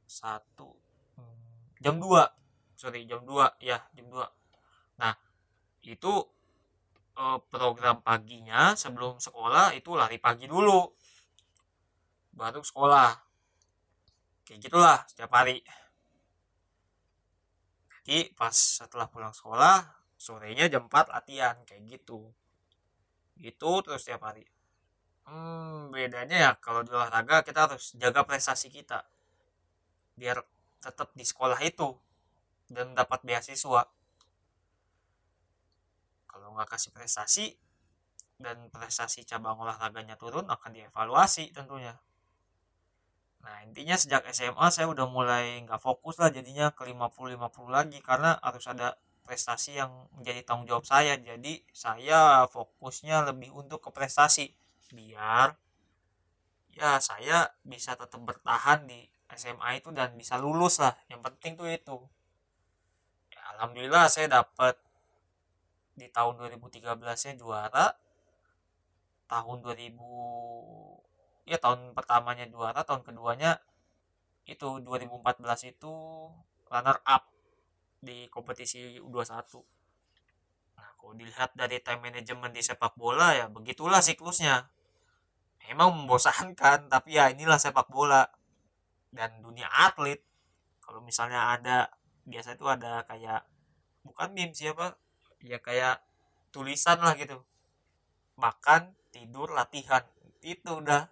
[0.10, 0.58] 1
[1.22, 1.38] hmm,
[1.86, 2.10] jam 2
[2.74, 4.18] sorry jam 2 ya jam 2
[4.98, 5.14] nah
[5.86, 6.14] itu
[7.16, 10.88] eh, program paginya sebelum sekolah itu lari pagi dulu.
[12.36, 13.12] Baru sekolah.
[14.46, 15.62] Kayak gitulah setiap hari.
[18.04, 19.86] Jadi pas setelah pulang sekolah
[20.18, 22.34] sorenya jam 4 latihan kayak gitu.
[23.38, 24.46] Gitu terus setiap hari.
[25.30, 29.06] Hmm, bedanya ya kalau di olahraga kita harus jaga prestasi kita
[30.20, 30.44] biar
[30.84, 31.96] tetap di sekolah itu
[32.68, 33.88] dan dapat beasiswa.
[36.28, 37.46] Kalau nggak kasih prestasi
[38.40, 42.00] dan prestasi cabang olahraganya turun akan dievaluasi tentunya.
[43.44, 47.40] Nah intinya sejak SMA saya udah mulai nggak fokus lah jadinya ke 50-50
[47.72, 51.18] lagi karena harus ada prestasi yang menjadi tanggung jawab saya.
[51.18, 54.54] Jadi saya fokusnya lebih untuk ke prestasi.
[54.94, 55.58] Biar
[56.78, 60.94] ya saya bisa tetap bertahan di SMA itu dan bisa lulus lah.
[61.12, 61.98] Yang penting tuh itu.
[63.56, 64.78] Alhamdulillah saya dapat
[65.94, 67.94] di tahun 2013 saya juara.
[69.30, 69.94] Tahun 2000
[71.50, 73.58] ya tahun pertamanya juara tahun keduanya
[74.46, 75.94] itu 2014 itu
[76.70, 77.26] runner up
[77.98, 79.58] di kompetisi U21
[80.78, 84.70] nah kalau dilihat dari time management di sepak bola ya begitulah siklusnya.
[85.70, 88.26] Memang membosankan tapi ya inilah sepak bola
[89.10, 90.22] dan dunia atlet.
[90.82, 91.94] Kalau misalnya ada
[92.26, 93.46] biasa itu ada kayak
[94.06, 94.98] bukan meme siapa
[95.42, 96.02] ya kayak
[96.50, 97.42] tulisan lah gitu.
[98.38, 100.02] Makan tidur latihan.
[100.40, 101.10] Itu udah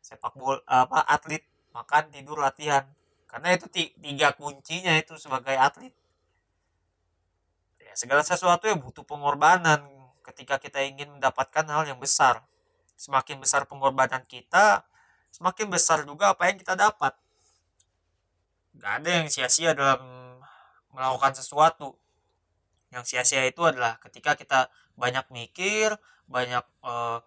[0.00, 1.44] sepak bola apa atlet.
[1.76, 2.88] Makan tidur latihan.
[3.26, 5.92] Karena itu tiga kuncinya itu sebagai atlet.
[7.82, 9.84] Ya segala sesuatu yang butuh pengorbanan
[10.24, 12.46] ketika kita ingin mendapatkan hal yang besar.
[12.96, 14.88] Semakin besar pengorbanan kita
[15.36, 17.12] semakin besar juga apa yang kita dapat.
[18.80, 20.00] Gak ada yang sia-sia dalam
[20.96, 22.00] melakukan sesuatu.
[22.88, 25.92] Yang sia-sia itu adalah ketika kita banyak mikir
[26.26, 27.20] banyak uh,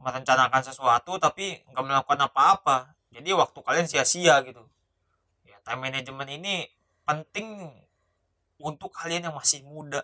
[0.00, 2.96] merencanakan sesuatu tapi nggak melakukan apa-apa.
[3.12, 4.64] Jadi waktu kalian sia-sia gitu.
[5.44, 6.66] Ya time management ini
[7.04, 7.68] penting
[8.58, 10.02] untuk kalian yang masih muda.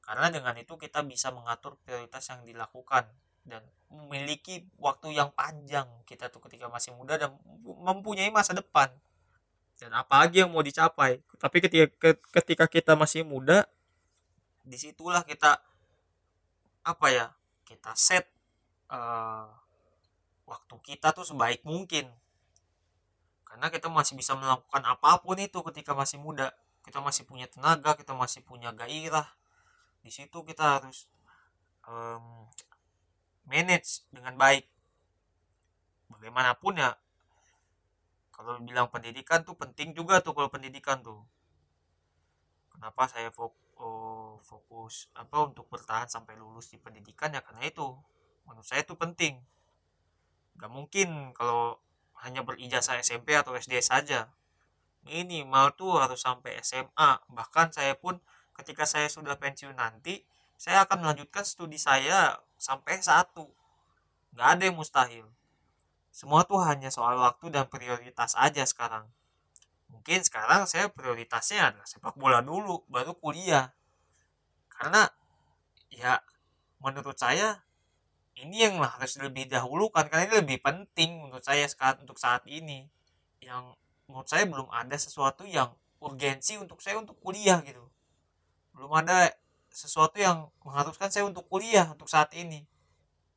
[0.00, 3.08] Karena dengan itu kita bisa mengatur prioritas yang dilakukan
[3.44, 8.90] dan memiliki waktu yang panjang kita tuh ketika masih muda dan mempunyai masa depan.
[9.78, 11.22] Dan apa lagi yang mau dicapai?
[11.38, 13.66] Tapi ketika ketika kita masih muda
[14.64, 15.60] di situlah kita
[16.84, 17.26] apa ya
[17.68, 18.24] kita set
[18.88, 19.44] uh,
[20.48, 22.08] waktu kita tuh sebaik mungkin.
[23.44, 26.50] Karena kita masih bisa melakukan apa pun itu ketika masih muda.
[26.84, 29.28] Kita masih punya tenaga kita masih punya gairah.
[30.04, 31.08] Di situ kita harus
[31.88, 32.48] um,
[33.48, 34.64] manage dengan baik.
[36.12, 36.96] Bagaimanapun ya
[38.34, 41.22] kalau bilang pendidikan tuh penting juga tuh kalau pendidikan tuh.
[42.74, 47.30] Kenapa saya fokus, oh, fokus apa untuk bertahan sampai lulus di pendidikan?
[47.30, 47.94] Ya karena itu.
[48.44, 49.38] Menurut saya itu penting.
[50.58, 51.78] Gak mungkin kalau
[52.26, 54.34] hanya berijazah SMP atau SD saja.
[55.06, 58.18] Minimal tuh harus sampai SMA bahkan saya pun
[58.56, 60.24] ketika saya sudah pensiun nanti
[60.56, 63.44] saya akan melanjutkan studi saya sampai satu.
[64.32, 65.26] Nggak ada yang mustahil.
[66.08, 69.04] Semua tuh hanya soal waktu dan prioritas aja sekarang.
[69.92, 73.76] Mungkin sekarang saya prioritasnya adalah sepak bola dulu baru kuliah.
[74.72, 75.04] Karena
[75.92, 76.24] ya
[76.80, 77.60] menurut saya
[78.34, 82.42] ini yang harus lebih dahulu kan karena ini lebih penting menurut saya sekarang untuk saat
[82.48, 82.88] ini.
[83.44, 83.76] Yang
[84.08, 87.84] menurut saya belum ada sesuatu yang urgensi untuk saya untuk kuliah gitu.
[88.74, 89.30] Belum ada
[89.74, 92.62] sesuatu yang mengharuskan saya untuk kuliah untuk saat ini.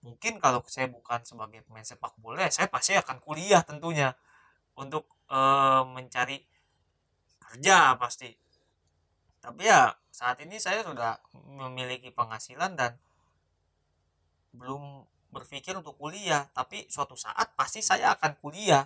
[0.05, 4.13] Mungkin kalau saya bukan sebagai pemain sepak bola saya pasti akan kuliah tentunya
[4.77, 5.39] untuk e,
[5.89, 6.37] mencari
[7.41, 8.29] kerja pasti.
[9.41, 13.01] Tapi ya saat ini saya sudah memiliki penghasilan dan
[14.53, 16.45] belum berpikir untuk kuliah.
[16.53, 18.85] Tapi suatu saat pasti saya akan kuliah.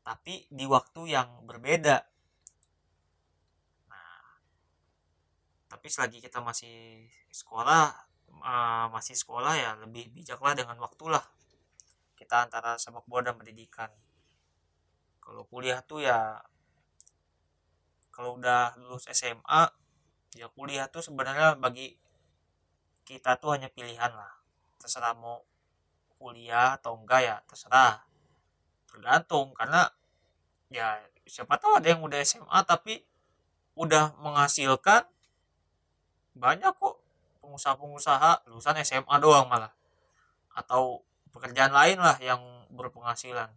[0.00, 2.00] Tapi di waktu yang berbeda
[3.92, 4.40] nah
[5.68, 7.92] tapi selagi kita masih sekolah
[8.40, 11.24] uh, masih sekolah ya lebih bijaklah dengan waktu lah
[12.18, 13.88] kita antara sepak bola dan pendidikan.
[15.22, 16.42] Kalau kuliah tuh ya
[18.10, 19.70] kalau udah lulus SMA
[20.34, 21.94] ya kuliah tuh sebenarnya bagi
[23.06, 24.34] kita tuh hanya pilihan lah.
[24.82, 25.46] Terserah mau
[26.18, 28.02] kuliah atau enggak ya terserah.
[28.90, 29.86] Tergantung karena
[30.68, 33.06] ya siapa tahu ada yang udah SMA tapi
[33.78, 35.06] udah menghasilkan
[36.38, 36.96] banyak kok
[37.42, 39.74] pengusaha-pengusaha lulusan SMA doang malah.
[40.54, 41.02] Atau
[41.34, 43.50] pekerjaan lain lah yang berpenghasilan.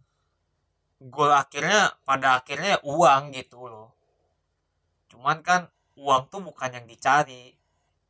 [1.02, 3.94] Goal akhirnya pada akhirnya uang gitu loh.
[5.10, 5.66] Cuman kan
[5.98, 7.54] uang tuh bukan yang dicari.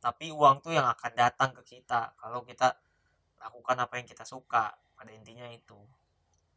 [0.03, 2.75] Tapi uang tuh yang akan datang ke kita kalau kita
[3.39, 5.79] lakukan apa yang kita suka pada intinya itu.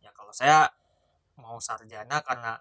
[0.02, 0.70] Ya kalau saya
[1.38, 2.59] mau sarjana karena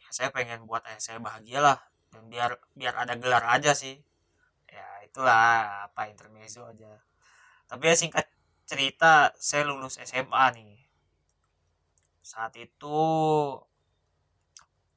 [0.00, 1.78] ya saya pengen buat ayah saya bahagia lah.
[2.08, 4.00] Dan biar biar ada gelar aja sih.
[4.00, 4.04] ya
[5.08, 7.00] itulah apa intermezzo aja.
[7.68, 8.28] Tapi ya singkat
[8.68, 10.76] cerita saya lulus SMA nih.
[12.20, 12.98] Saat itu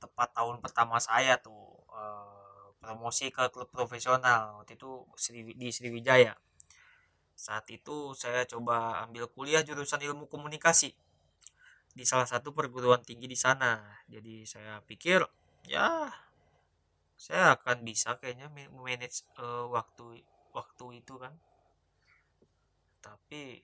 [0.04, 4.60] tepat tahun pertama saya tuh eh, promosi ke klub profesional.
[4.60, 5.08] Waktu itu
[5.56, 6.36] di Sriwijaya.
[7.36, 10.94] Saat itu saya coba ambil kuliah jurusan ilmu komunikasi
[11.92, 13.82] di salah satu perguruan tinggi di sana.
[14.08, 15.24] Jadi saya pikir
[15.68, 16.12] ya
[17.22, 20.26] saya akan bisa kayaknya manage uh, waktu
[20.58, 21.38] waktu itu kan.
[22.98, 23.62] Tapi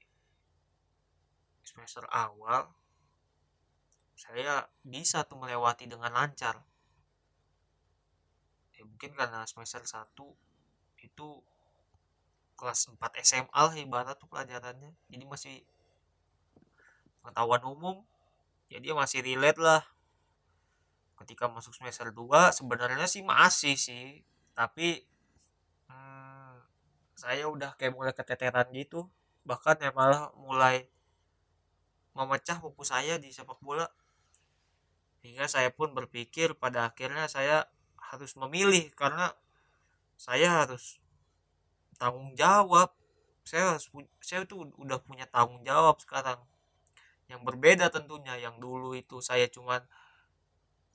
[1.65, 2.69] semester awal
[4.13, 6.61] saya bisa tuh melewati dengan lancar.
[8.77, 10.05] Ya, mungkin karena semester 1
[11.01, 11.29] itu
[12.57, 15.61] kelas 4 SMA lah ibarat tuh pelajarannya jadi masih
[17.21, 18.01] pengetahuan umum
[18.69, 19.85] jadi masih relate lah
[21.17, 24.21] ketika masuk semester 2 sebenarnya sih masih sih.
[24.53, 25.01] Tapi
[25.89, 26.53] hmm,
[27.17, 29.09] saya udah kayak mulai keteteran gitu.
[29.43, 30.85] Bahkan ya malah mulai
[32.13, 33.89] memecah buku saya di sepak bola.
[35.25, 37.65] Hingga saya pun berpikir pada akhirnya saya
[37.97, 39.33] harus memilih karena
[40.15, 41.01] saya harus
[41.97, 42.93] tanggung jawab.
[43.41, 43.79] Saya
[44.21, 46.41] saya tuh udah punya tanggung jawab sekarang.
[47.27, 49.83] Yang berbeda tentunya yang dulu itu saya cuman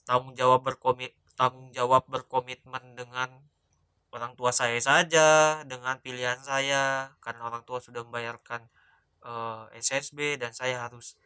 [0.03, 3.31] tanggung jawab berkomit tanggung jawab berkomitmen dengan
[4.13, 7.17] orang tua saya saja dengan pilihan saya.
[7.25, 8.69] Karena orang tua sudah membayarkan
[9.25, 11.17] uh, eh, SSB dan saya harus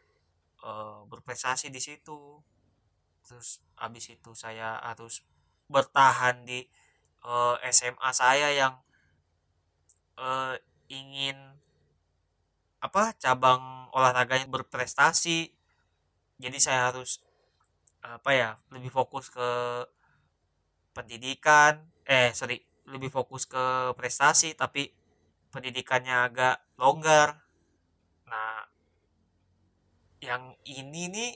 [0.63, 2.41] uh, berprestasi di situ.
[3.27, 5.21] Terus habis itu saya harus
[5.67, 6.63] bertahan di
[7.27, 8.73] uh, eh, SMA saya yang
[10.15, 10.55] uh,
[10.87, 11.35] ingin
[12.79, 15.51] apa cabang olahraga yang berprestasi.
[16.39, 17.19] Jadi saya harus
[18.05, 19.49] apa ya lebih fokus ke
[20.93, 22.57] pendidikan eh sorry
[22.87, 24.89] lebih fokus ke prestasi tapi
[25.51, 27.43] pendidikannya agak longgar.
[28.27, 28.63] Nah
[30.23, 31.31] yang ini nih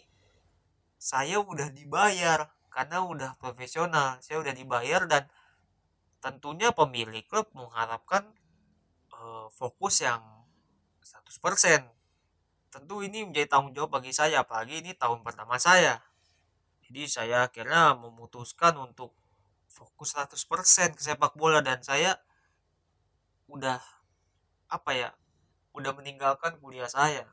[0.98, 5.28] saya udah dibayar karena udah profesional saya udah dibayar dan
[6.22, 8.30] tentunya pemilik klub mengharapkan
[9.12, 10.22] uh, fokus yang
[11.02, 11.84] 100%
[12.72, 16.00] tentu ini menjadi tanggung jawab bagi saya apalagi ini tahun pertama saya
[16.92, 19.16] jadi saya akhirnya memutuskan untuk
[19.72, 22.20] fokus 100% ke sepak bola dan saya
[23.48, 23.80] udah
[24.68, 25.10] apa ya
[25.72, 27.32] udah meninggalkan kuliah saya.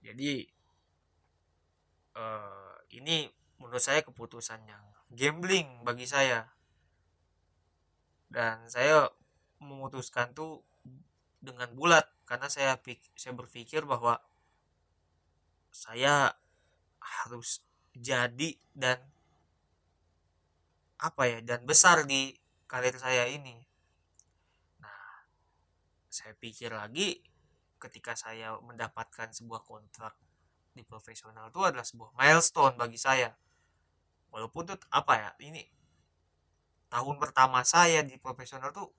[0.00, 0.48] Jadi
[2.16, 3.28] uh, ini
[3.60, 6.48] menurut saya keputusan yang gambling bagi saya.
[8.32, 9.12] Dan saya
[9.60, 10.64] memutuskan tuh
[11.44, 12.80] dengan bulat karena saya
[13.12, 14.24] saya berpikir bahwa
[15.68, 16.32] saya
[17.04, 17.60] harus
[17.94, 18.98] jadi dan
[20.98, 22.34] apa ya dan besar di
[22.66, 23.54] karir saya ini.
[24.82, 25.26] Nah,
[26.10, 27.22] saya pikir lagi
[27.78, 30.16] ketika saya mendapatkan sebuah kontrak
[30.74, 33.30] di profesional itu adalah sebuah milestone bagi saya.
[34.34, 35.62] Walaupun tuh apa ya ini
[36.90, 38.90] tahun pertama saya di profesional tuh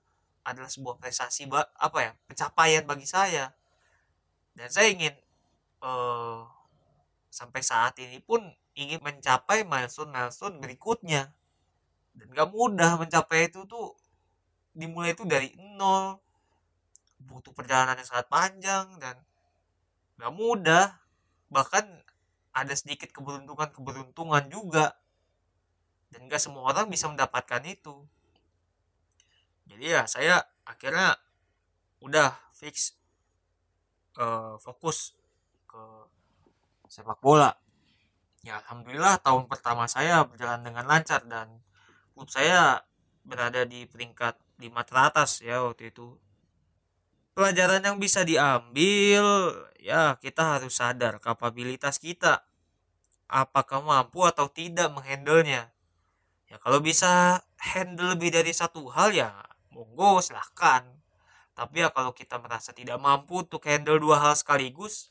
[0.46, 3.50] adalah sebuah prestasi apa ya pencapaian bagi saya
[4.54, 5.14] dan saya ingin
[5.82, 6.46] uh,
[7.28, 8.40] sampai saat ini pun
[8.76, 11.32] ingin mencapai milestone milestone berikutnya.
[12.12, 13.96] Dan gak mudah mencapai itu tuh
[14.76, 16.20] dimulai itu dari nol.
[17.16, 19.16] Butuh perjalanan yang sangat panjang dan
[20.20, 21.00] gak mudah.
[21.48, 21.84] Bahkan
[22.52, 24.92] ada sedikit keberuntungan keberuntungan juga.
[26.12, 28.04] Dan gak semua orang bisa mendapatkan itu.
[29.66, 31.16] Jadi ya saya akhirnya
[32.04, 32.94] udah fix
[34.20, 35.16] uh, fokus
[35.66, 35.82] ke
[36.86, 37.50] sepak bola
[38.46, 41.50] ya alhamdulillah tahun pertama saya berjalan dengan lancar dan
[42.14, 42.86] klub saya
[43.26, 46.14] berada di peringkat lima teratas ya waktu itu.
[47.34, 52.46] Pelajaran yang bisa diambil ya kita harus sadar kapabilitas kita.
[53.26, 55.74] Apakah mampu atau tidak menghandlenya?
[56.46, 59.34] Ya kalau bisa handle lebih dari satu hal ya
[59.74, 60.86] monggo silahkan.
[61.58, 65.10] Tapi ya kalau kita merasa tidak mampu untuk handle dua hal sekaligus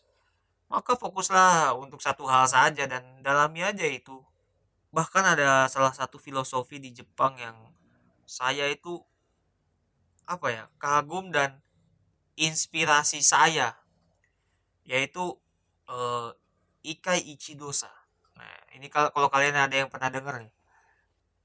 [0.71, 4.21] maka fokuslah untuk satu hal saja dan dalami aja itu.
[4.89, 7.57] Bahkan ada salah satu filosofi di Jepang yang
[8.25, 9.01] saya itu
[10.25, 11.61] apa ya kagum dan
[12.33, 13.77] inspirasi saya
[14.81, 15.37] yaitu
[15.85, 16.33] uh,
[16.81, 17.93] ikai ichidosa
[18.33, 20.49] nah ini kalau kalau kalian ada yang pernah dengar nih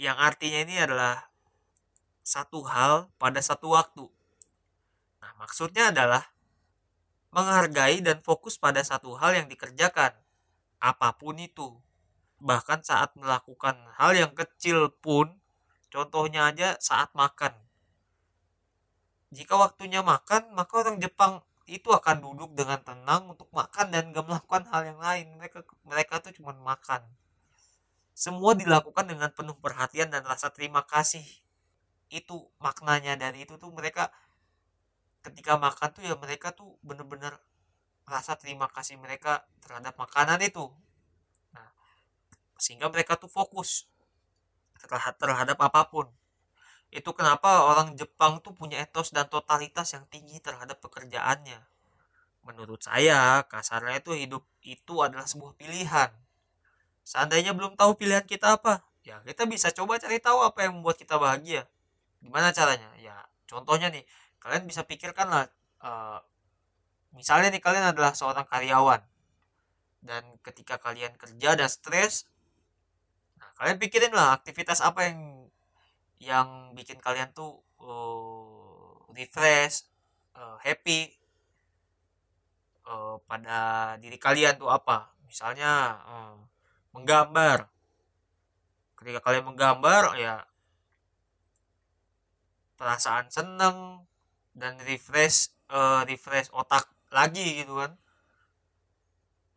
[0.01, 1.29] yang artinya ini adalah
[2.25, 4.09] satu hal pada satu waktu.
[5.21, 6.31] Nah maksudnya adalah
[7.31, 10.15] menghargai dan fokus pada satu hal yang dikerjakan,
[10.83, 11.79] apa pun itu.
[12.41, 15.39] Bahkan saat melakukan hal yang kecil pun,
[15.93, 17.53] contohnya aja saat makan.
[19.31, 24.27] Jika waktunya makan, maka orang Jepang itu akan duduk dengan tenang untuk makan dan gak
[24.27, 25.39] melakukan hal yang lain.
[25.39, 27.07] Mereka mereka tuh cuma makan.
[28.11, 31.23] Semua dilakukan dengan penuh perhatian dan rasa terima kasih.
[32.11, 34.11] Itu maknanya dari itu tuh mereka
[35.21, 37.37] ketika makan tuh ya mereka tuh bener-bener
[38.09, 40.67] rasa terima kasih mereka terhadap makanan itu.
[41.55, 41.71] Nah
[42.57, 43.87] sehingga mereka tuh fokus
[44.81, 46.09] terhadap, terhadap apa pun.
[46.91, 51.63] Itu kenapa orang Jepang tuh punya etos dan totalitas yang tinggi terhadap pekerjaannya.
[52.43, 56.11] Menurut saya kasarnya itu hidup itu adalah sebuah pilihan.
[57.07, 60.99] Seandainya belum tahu pilihan kita apa ya kita bisa coba cari tahu apa yang membuat
[61.01, 61.65] kita bahagia.
[62.21, 62.91] Gimana caranya?
[63.01, 63.17] Ya
[63.49, 64.05] contohnya nih
[64.41, 65.45] kalian bisa pikirkan lah
[65.85, 66.19] uh,
[67.15, 69.01] misalnya nih kalian adalah seorang karyawan
[70.01, 72.27] dan ketika kalian kerja dan stres
[73.37, 75.21] nah kalian pikirin lah aktivitas apa yang
[76.21, 79.89] yang bikin kalian tuh uh, refresh
[80.37, 81.21] uh, happy
[82.91, 85.15] uh, pada diri kalian tuh apa.
[85.25, 86.37] Misalnya uh,
[86.93, 87.71] menggambar.
[88.99, 90.45] Ketika kalian menggambar ya
[92.77, 94.05] perasaan seneng
[94.55, 97.95] dan refresh uh, refresh otak lagi gitu kan.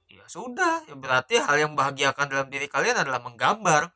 [0.09, 3.89] Ya sudah ya berarti hal yang membahagiakan dalam diri kalian adalah menggambar.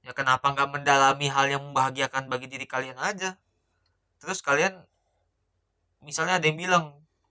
[0.00, 3.36] Ya kenapa nggak mendalami hal yang membahagiakan bagi diri kalian aja?
[4.20, 4.80] Terus kalian
[6.00, 6.84] misalnya ada yang bilang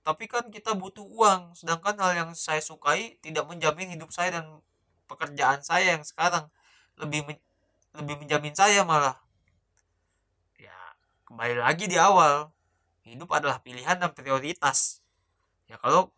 [0.05, 4.45] tapi kan kita butuh uang sedangkan hal yang saya sukai tidak menjamin hidup saya dan
[5.09, 6.45] pekerjaan saya yang sekarang.
[7.01, 7.37] Lebih men
[7.97, 9.17] lebih menjamin saya malah.
[10.61, 10.77] Ya
[11.25, 12.53] kembali lagi di awal
[13.15, 15.01] hidup adalah pilihan dan prioritas.
[15.69, 16.13] Ya kalau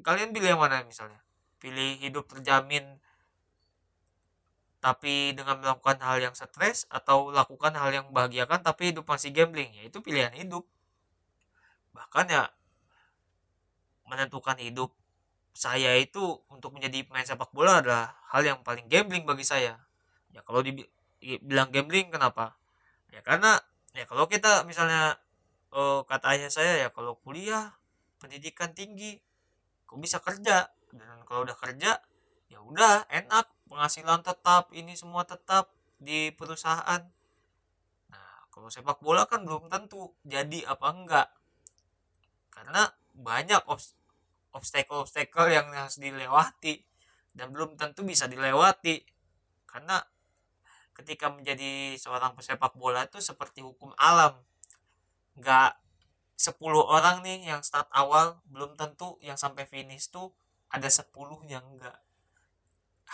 [0.00, 1.20] kalian pilih yang mana misalnya?
[1.58, 3.00] Pilih hidup terjamin
[4.78, 9.68] tapi dengan melakukan hal yang stres atau lakukan hal yang membahagiakan tapi hidup masih gambling?
[9.74, 10.62] Ya itu pilihan hidup.
[11.92, 12.46] Bahkan ya
[14.08, 14.94] menentukan hidup
[15.52, 19.82] saya itu untuk menjadi pemain sepak bola adalah hal yang paling gambling bagi saya.
[20.30, 22.54] Ya kalau dibilang gambling kenapa?
[23.10, 23.58] Ya karena
[23.92, 25.18] ya kalau kita misalnya
[25.74, 27.76] oh, kata ayah saya ya kalau kuliah
[28.18, 29.20] pendidikan tinggi
[29.88, 30.68] kok bisa kerja?
[30.92, 32.00] Dan kalau udah kerja
[32.48, 35.68] ya udah enak penghasilan tetap ini semua tetap
[36.00, 37.04] di perusahaan.
[38.08, 41.28] Nah kalau sepak bola kan belum tentu jadi apa enggak.
[42.48, 43.62] Karena banyak
[44.54, 46.80] obstacle-obstacle yang harus dilewati
[47.36, 49.04] dan belum tentu bisa dilewati.
[49.68, 50.00] Karena
[50.96, 54.34] ketika menjadi seorang pesepak bola itu seperti hukum alam
[55.38, 55.72] nggak
[56.38, 60.30] 10 orang nih yang start awal belum tentu yang sampai finish tuh
[60.70, 61.10] ada 10
[61.50, 61.98] yang enggak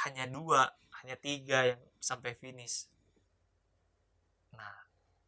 [0.03, 2.91] hanya dua hanya tiga yang sampai finish.
[4.57, 4.75] Nah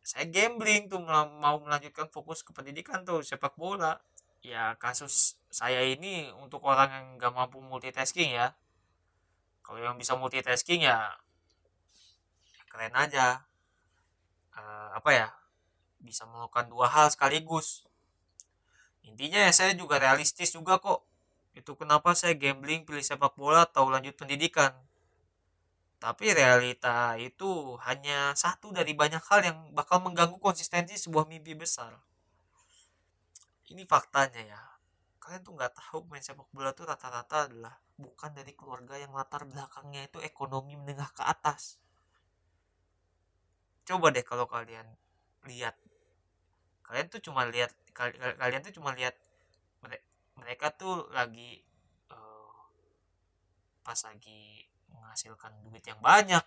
[0.03, 4.03] saya gambling tuh mau melanjutkan fokus ke pendidikan tuh sepak bola.
[4.43, 8.55] Ya kasus saya ini untuk orang yang nggak mampu multitasking ya.
[9.63, 11.15] Kalau yang bisa multitasking ya
[12.71, 13.47] keren aja.
[14.57, 15.29] Uh, apa ya
[16.07, 17.83] bisa melakukan dua hal sekaligus.
[19.03, 21.03] Intinya ya saya juga realistis juga kok.
[21.59, 24.71] Itu kenapa saya gambling pilih sepak bola atau lanjut pendidikan.
[25.97, 31.97] Tapi realita itu hanya satu dari banyak hal yang bakal mengganggu konsistensi sebuah mimpi besar.
[33.73, 34.63] Ini faktanya ya.
[35.19, 39.49] Kalian tuh nggak tahu main sepak bola tuh rata-rata adalah bukan dari keluarga yang latar
[39.49, 41.81] belakangnya itu ekonomi menengah ke atas.
[43.89, 44.85] Coba deh kalau kalian
[45.49, 45.75] lihat
[46.87, 49.15] kalian tuh cuma lihat kalian tuh cuma lihat
[50.37, 51.65] mereka tuh lagi
[52.13, 52.53] uh,
[53.81, 56.45] pas lagi menghasilkan duit yang banyak.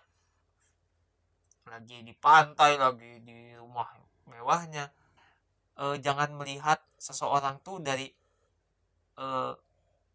[1.66, 3.90] Lagi di pantai lagi di rumah
[4.30, 4.88] mewahnya.
[5.76, 8.08] Uh, jangan melihat seseorang tuh dari
[9.18, 9.52] uh,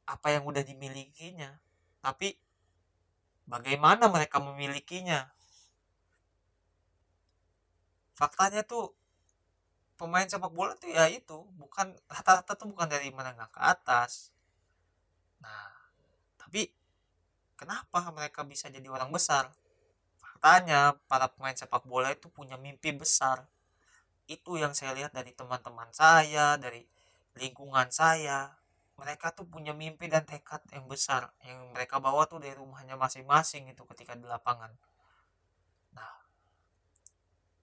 [0.08, 1.52] apa yang udah dimilikinya.
[2.00, 2.32] Tapi
[3.46, 5.30] bagaimana mereka memilikinya?
[8.16, 8.96] Faktanya tuh
[9.96, 14.32] pemain sepak bola tuh ya itu bukan rata-rata tuh bukan dari menengah ke atas.
[15.40, 15.72] Nah
[16.36, 16.68] tapi
[17.56, 19.52] kenapa mereka bisa jadi orang besar?
[20.20, 23.48] Faktanya para pemain sepak bola itu punya mimpi besar.
[24.28, 26.84] Itu yang saya lihat dari teman-teman saya dari
[27.40, 28.52] lingkungan saya.
[28.96, 33.68] Mereka tuh punya mimpi dan tekad yang besar yang mereka bawa tuh dari rumahnya masing-masing
[33.72, 34.72] itu ketika di lapangan.
[35.96, 36.16] Nah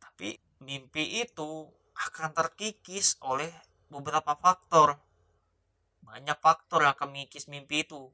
[0.00, 3.50] tapi mimpi itu akan terkikis oleh
[3.92, 4.96] beberapa faktor.
[6.02, 8.08] Banyak faktor yang akan mengikis mimpi itu.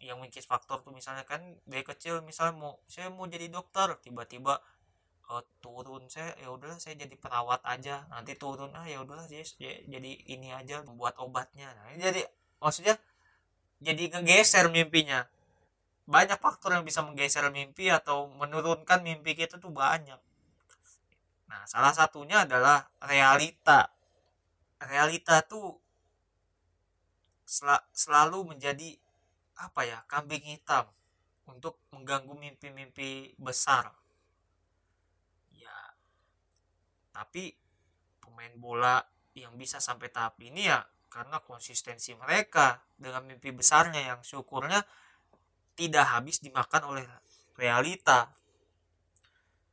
[0.00, 4.62] Yang mengikis faktor tuh misalnya kan dari kecil misalnya mau saya mau jadi dokter tiba-tiba
[5.28, 8.06] uh, turun saya ya udahlah saya jadi perawat aja.
[8.08, 9.44] Nanti turun ah ya udahlah jadi
[9.86, 11.74] jadi ini aja membuat obatnya.
[11.74, 12.24] Nah, jadi
[12.62, 12.96] maksudnya
[13.78, 15.26] jadi ngegeser mimpinya.
[16.08, 20.16] Banyak faktor yang bisa menggeser mimpi atau menurunkan mimpi kita tuh banyak
[21.48, 23.88] Nah, salah satunya adalah realita.
[24.78, 25.74] Realita tuh
[27.48, 28.94] sel selalu menjadi
[29.58, 30.86] apa ya, kambing hitam
[31.48, 33.90] untuk mengganggu mimpi-mimpi besar.
[35.56, 35.76] Ya.
[37.16, 37.56] Tapi
[38.20, 39.00] pemain bola
[39.32, 44.84] yang bisa sampai tahap ini ya karena konsistensi mereka dengan mimpi besarnya yang syukurnya
[45.72, 47.04] tidak habis dimakan oleh
[47.56, 48.28] realita.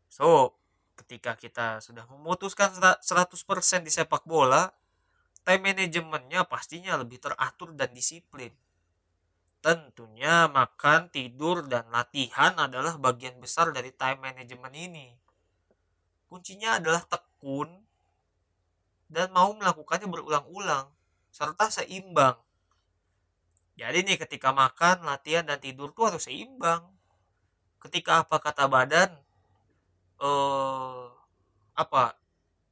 [0.08, 0.56] So,
[0.96, 4.72] ketika kita sudah memutuskan 100% di sepak bola,
[5.46, 8.52] time manajemennya pastinya lebih teratur dan disiplin.
[9.60, 15.08] Tentunya makan, tidur, dan latihan adalah bagian besar dari time management ini.
[16.30, 17.70] Kuncinya adalah tekun
[19.10, 20.90] dan mau melakukannya berulang-ulang,
[21.34, 22.38] serta seimbang.
[23.76, 26.86] Jadi nih ketika makan, latihan, dan tidur tuh harus seimbang.
[27.82, 29.14] Ketika apa kata badan,
[30.26, 31.06] eh
[31.76, 32.04] apa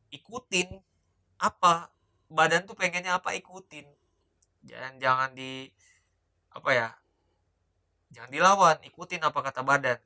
[0.10, 0.70] ikutin
[1.38, 1.92] apa
[2.32, 3.86] badan tuh pengennya apa ikutin.
[4.64, 5.68] Jangan jangan di
[6.54, 6.90] apa ya
[8.14, 10.00] jangan dilawan ikutin apa kata badan.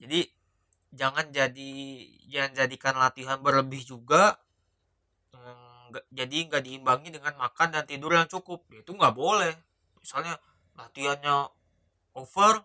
[0.00, 0.24] Jadi
[0.94, 1.72] jangan jadi
[2.30, 4.40] jangan jadikan latihan berlebih juga
[5.90, 8.62] nggak jadi nggak diimbangi dengan makan dan tidur yang cukup.
[8.70, 9.52] Itu nggak boleh.
[9.98, 10.38] Misalnya
[10.78, 11.50] latihannya
[12.14, 12.62] over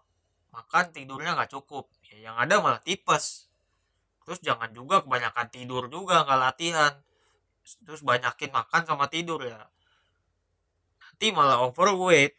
[0.55, 3.49] makan tidurnya nggak cukup ya yang ada malah tipes.
[4.25, 6.93] Terus jangan juga kebanyakan tidur juga nggak latihan.
[7.65, 9.61] Terus banyakin makan sama tidur ya.
[11.01, 12.35] Nanti malah overweight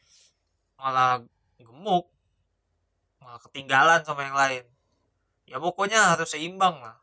[0.77, 1.25] malah
[1.57, 2.12] gemuk
[3.23, 4.64] malah ketinggalan sama yang lain.
[5.47, 6.99] Ya pokoknya harus seimbang lah.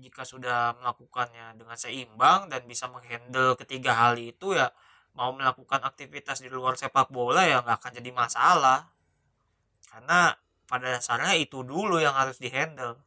[0.00, 4.72] Jika sudah melakukannya dengan seimbang dan bisa menghandle ketiga hal itu ya
[5.12, 8.88] mau melakukan aktivitas di luar sepak bola ya nggak akan jadi masalah.
[9.92, 10.32] Karena
[10.70, 13.02] pada dasarnya itu dulu yang harus dihandle.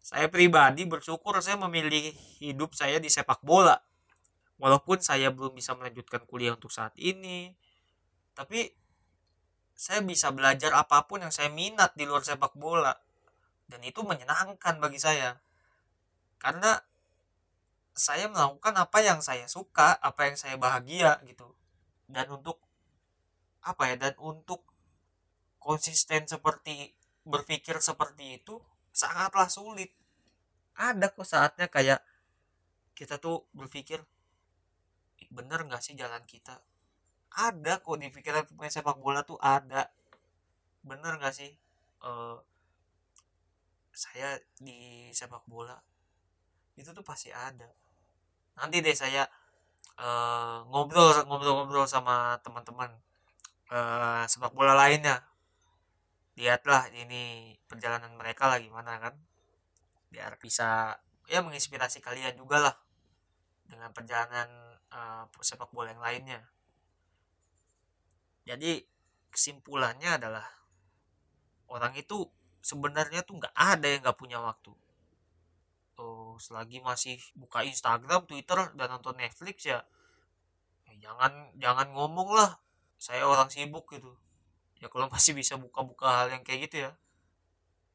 [0.00, 3.76] Saya pribadi bersyukur saya memilih hidup saya di sepak bola.
[4.56, 7.52] Walaupun saya belum bisa melanjutkan kuliah untuk saat ini
[8.32, 8.72] tapi
[9.76, 12.96] saya bisa belajar apa pun yang saya minat di luar sepak bola.
[13.68, 15.40] Dan itu menyenangkan bagi saya.
[16.36, 16.76] Karena
[17.92, 21.52] saya melakukan apa yang saya suka apa yang saya bahagia gitu.
[22.08, 22.60] Dan untuk
[23.62, 24.64] apa ya dan untuk
[25.62, 26.90] konsisten seperti
[27.22, 28.58] berpikir seperti itu
[28.90, 29.94] sangatlah sulit.
[30.76, 32.02] Ada kok saatnya kayak
[32.92, 34.02] kita tuh berpikir
[35.32, 36.60] bener nggak sih jalan kita?
[37.32, 39.88] Ada kok di pikiran pemain sepak bola tuh ada.
[40.84, 41.50] Bener nggak sih?
[42.02, 42.36] Uh,
[43.94, 45.78] saya di sepak bola
[46.76, 47.68] itu tuh pasti ada.
[48.58, 49.24] Nanti deh saya
[50.00, 52.90] uh, ngobrol ngobrol ngobrol sama teman-teman
[53.72, 55.20] uh, sepak bola lainnya
[56.42, 59.14] lihatlah ini perjalanan mereka lah gimana kan.
[60.10, 60.98] Biar bisa
[61.30, 62.74] ya menginspirasi kalian juga lah
[63.62, 64.50] dengan perjalanan
[64.90, 66.42] uh, sepak bola yang lainnya.
[68.42, 68.82] Jadi
[69.30, 70.42] kesimpulannya adalah
[71.70, 72.26] orang itu
[72.58, 74.74] sebenarnya tuh nggak ada yang nggak punya waktu.
[75.94, 79.86] Tuh selagi masih buka Instagram Twitter dan nonton Netflix ya,
[80.90, 82.58] ya jangan jangan ngomong lah.
[82.98, 84.18] Saya orang sibuk gitu
[84.82, 86.92] ya kalau masih bisa buka-buka hal yang kayak gitu ya.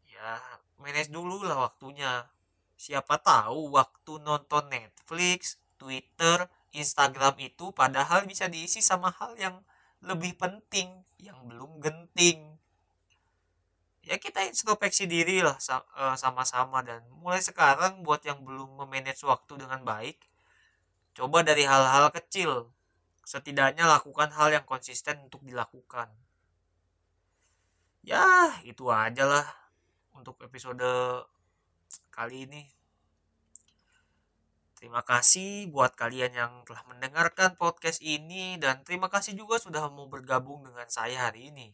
[0.08, 0.40] Ya
[0.80, 2.32] manage dulu lah waktunya.
[2.80, 9.56] Siapa tahu waktu nonton Netflix Twitter Instagram itu padahal bisa diisi sama hal yang
[10.00, 12.56] lebih penting yang belum genting.
[14.08, 19.60] Ya kita introspeksi diri lah eh, sama-sama dan mulai sekarang buat yang belum memanage waktu
[19.60, 20.16] dengan baik
[21.18, 22.72] coba dari hal-hal kecil.
[23.28, 26.08] Setidaknya lakukan hal yang konsisten untuk dilakukan
[28.08, 29.48] ya itu aja lah
[30.16, 30.88] untuk episode
[32.08, 32.64] kali ini
[34.78, 40.06] Terima kasih buat kalian yang telah mendengarkan podcast ini dan terima kasih juga sudah mau
[40.06, 41.74] bergabung dengan saya hari ini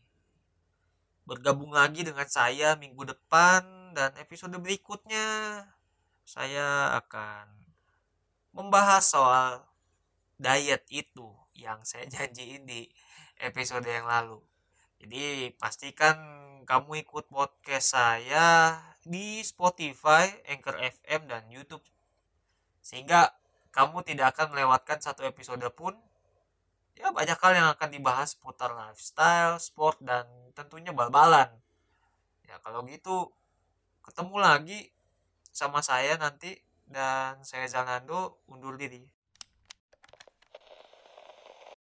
[1.24, 5.28] bergabung lagi dengan saya minggu depan dan episode berikutnya
[6.24, 7.48] saya akan
[8.56, 9.68] membahas soal
[10.40, 12.88] diet itu yang saya janjiin di
[13.40, 14.40] episode yang lalu.
[15.04, 16.16] Jadi pastikan
[16.64, 21.84] kamu ikut podcast saya di Spotify, Anchor FM, dan YouTube.
[22.80, 23.36] Sehingga
[23.76, 25.92] kamu tidak akan melewatkan satu episode pun
[26.96, 30.24] ya banyak hal yang akan dibahas seputar lifestyle, sport dan
[30.56, 31.52] tentunya bal-balan.
[32.48, 33.28] Ya kalau gitu
[34.08, 34.88] ketemu lagi
[35.52, 39.04] sama saya nanti dan saya Zanando undur diri.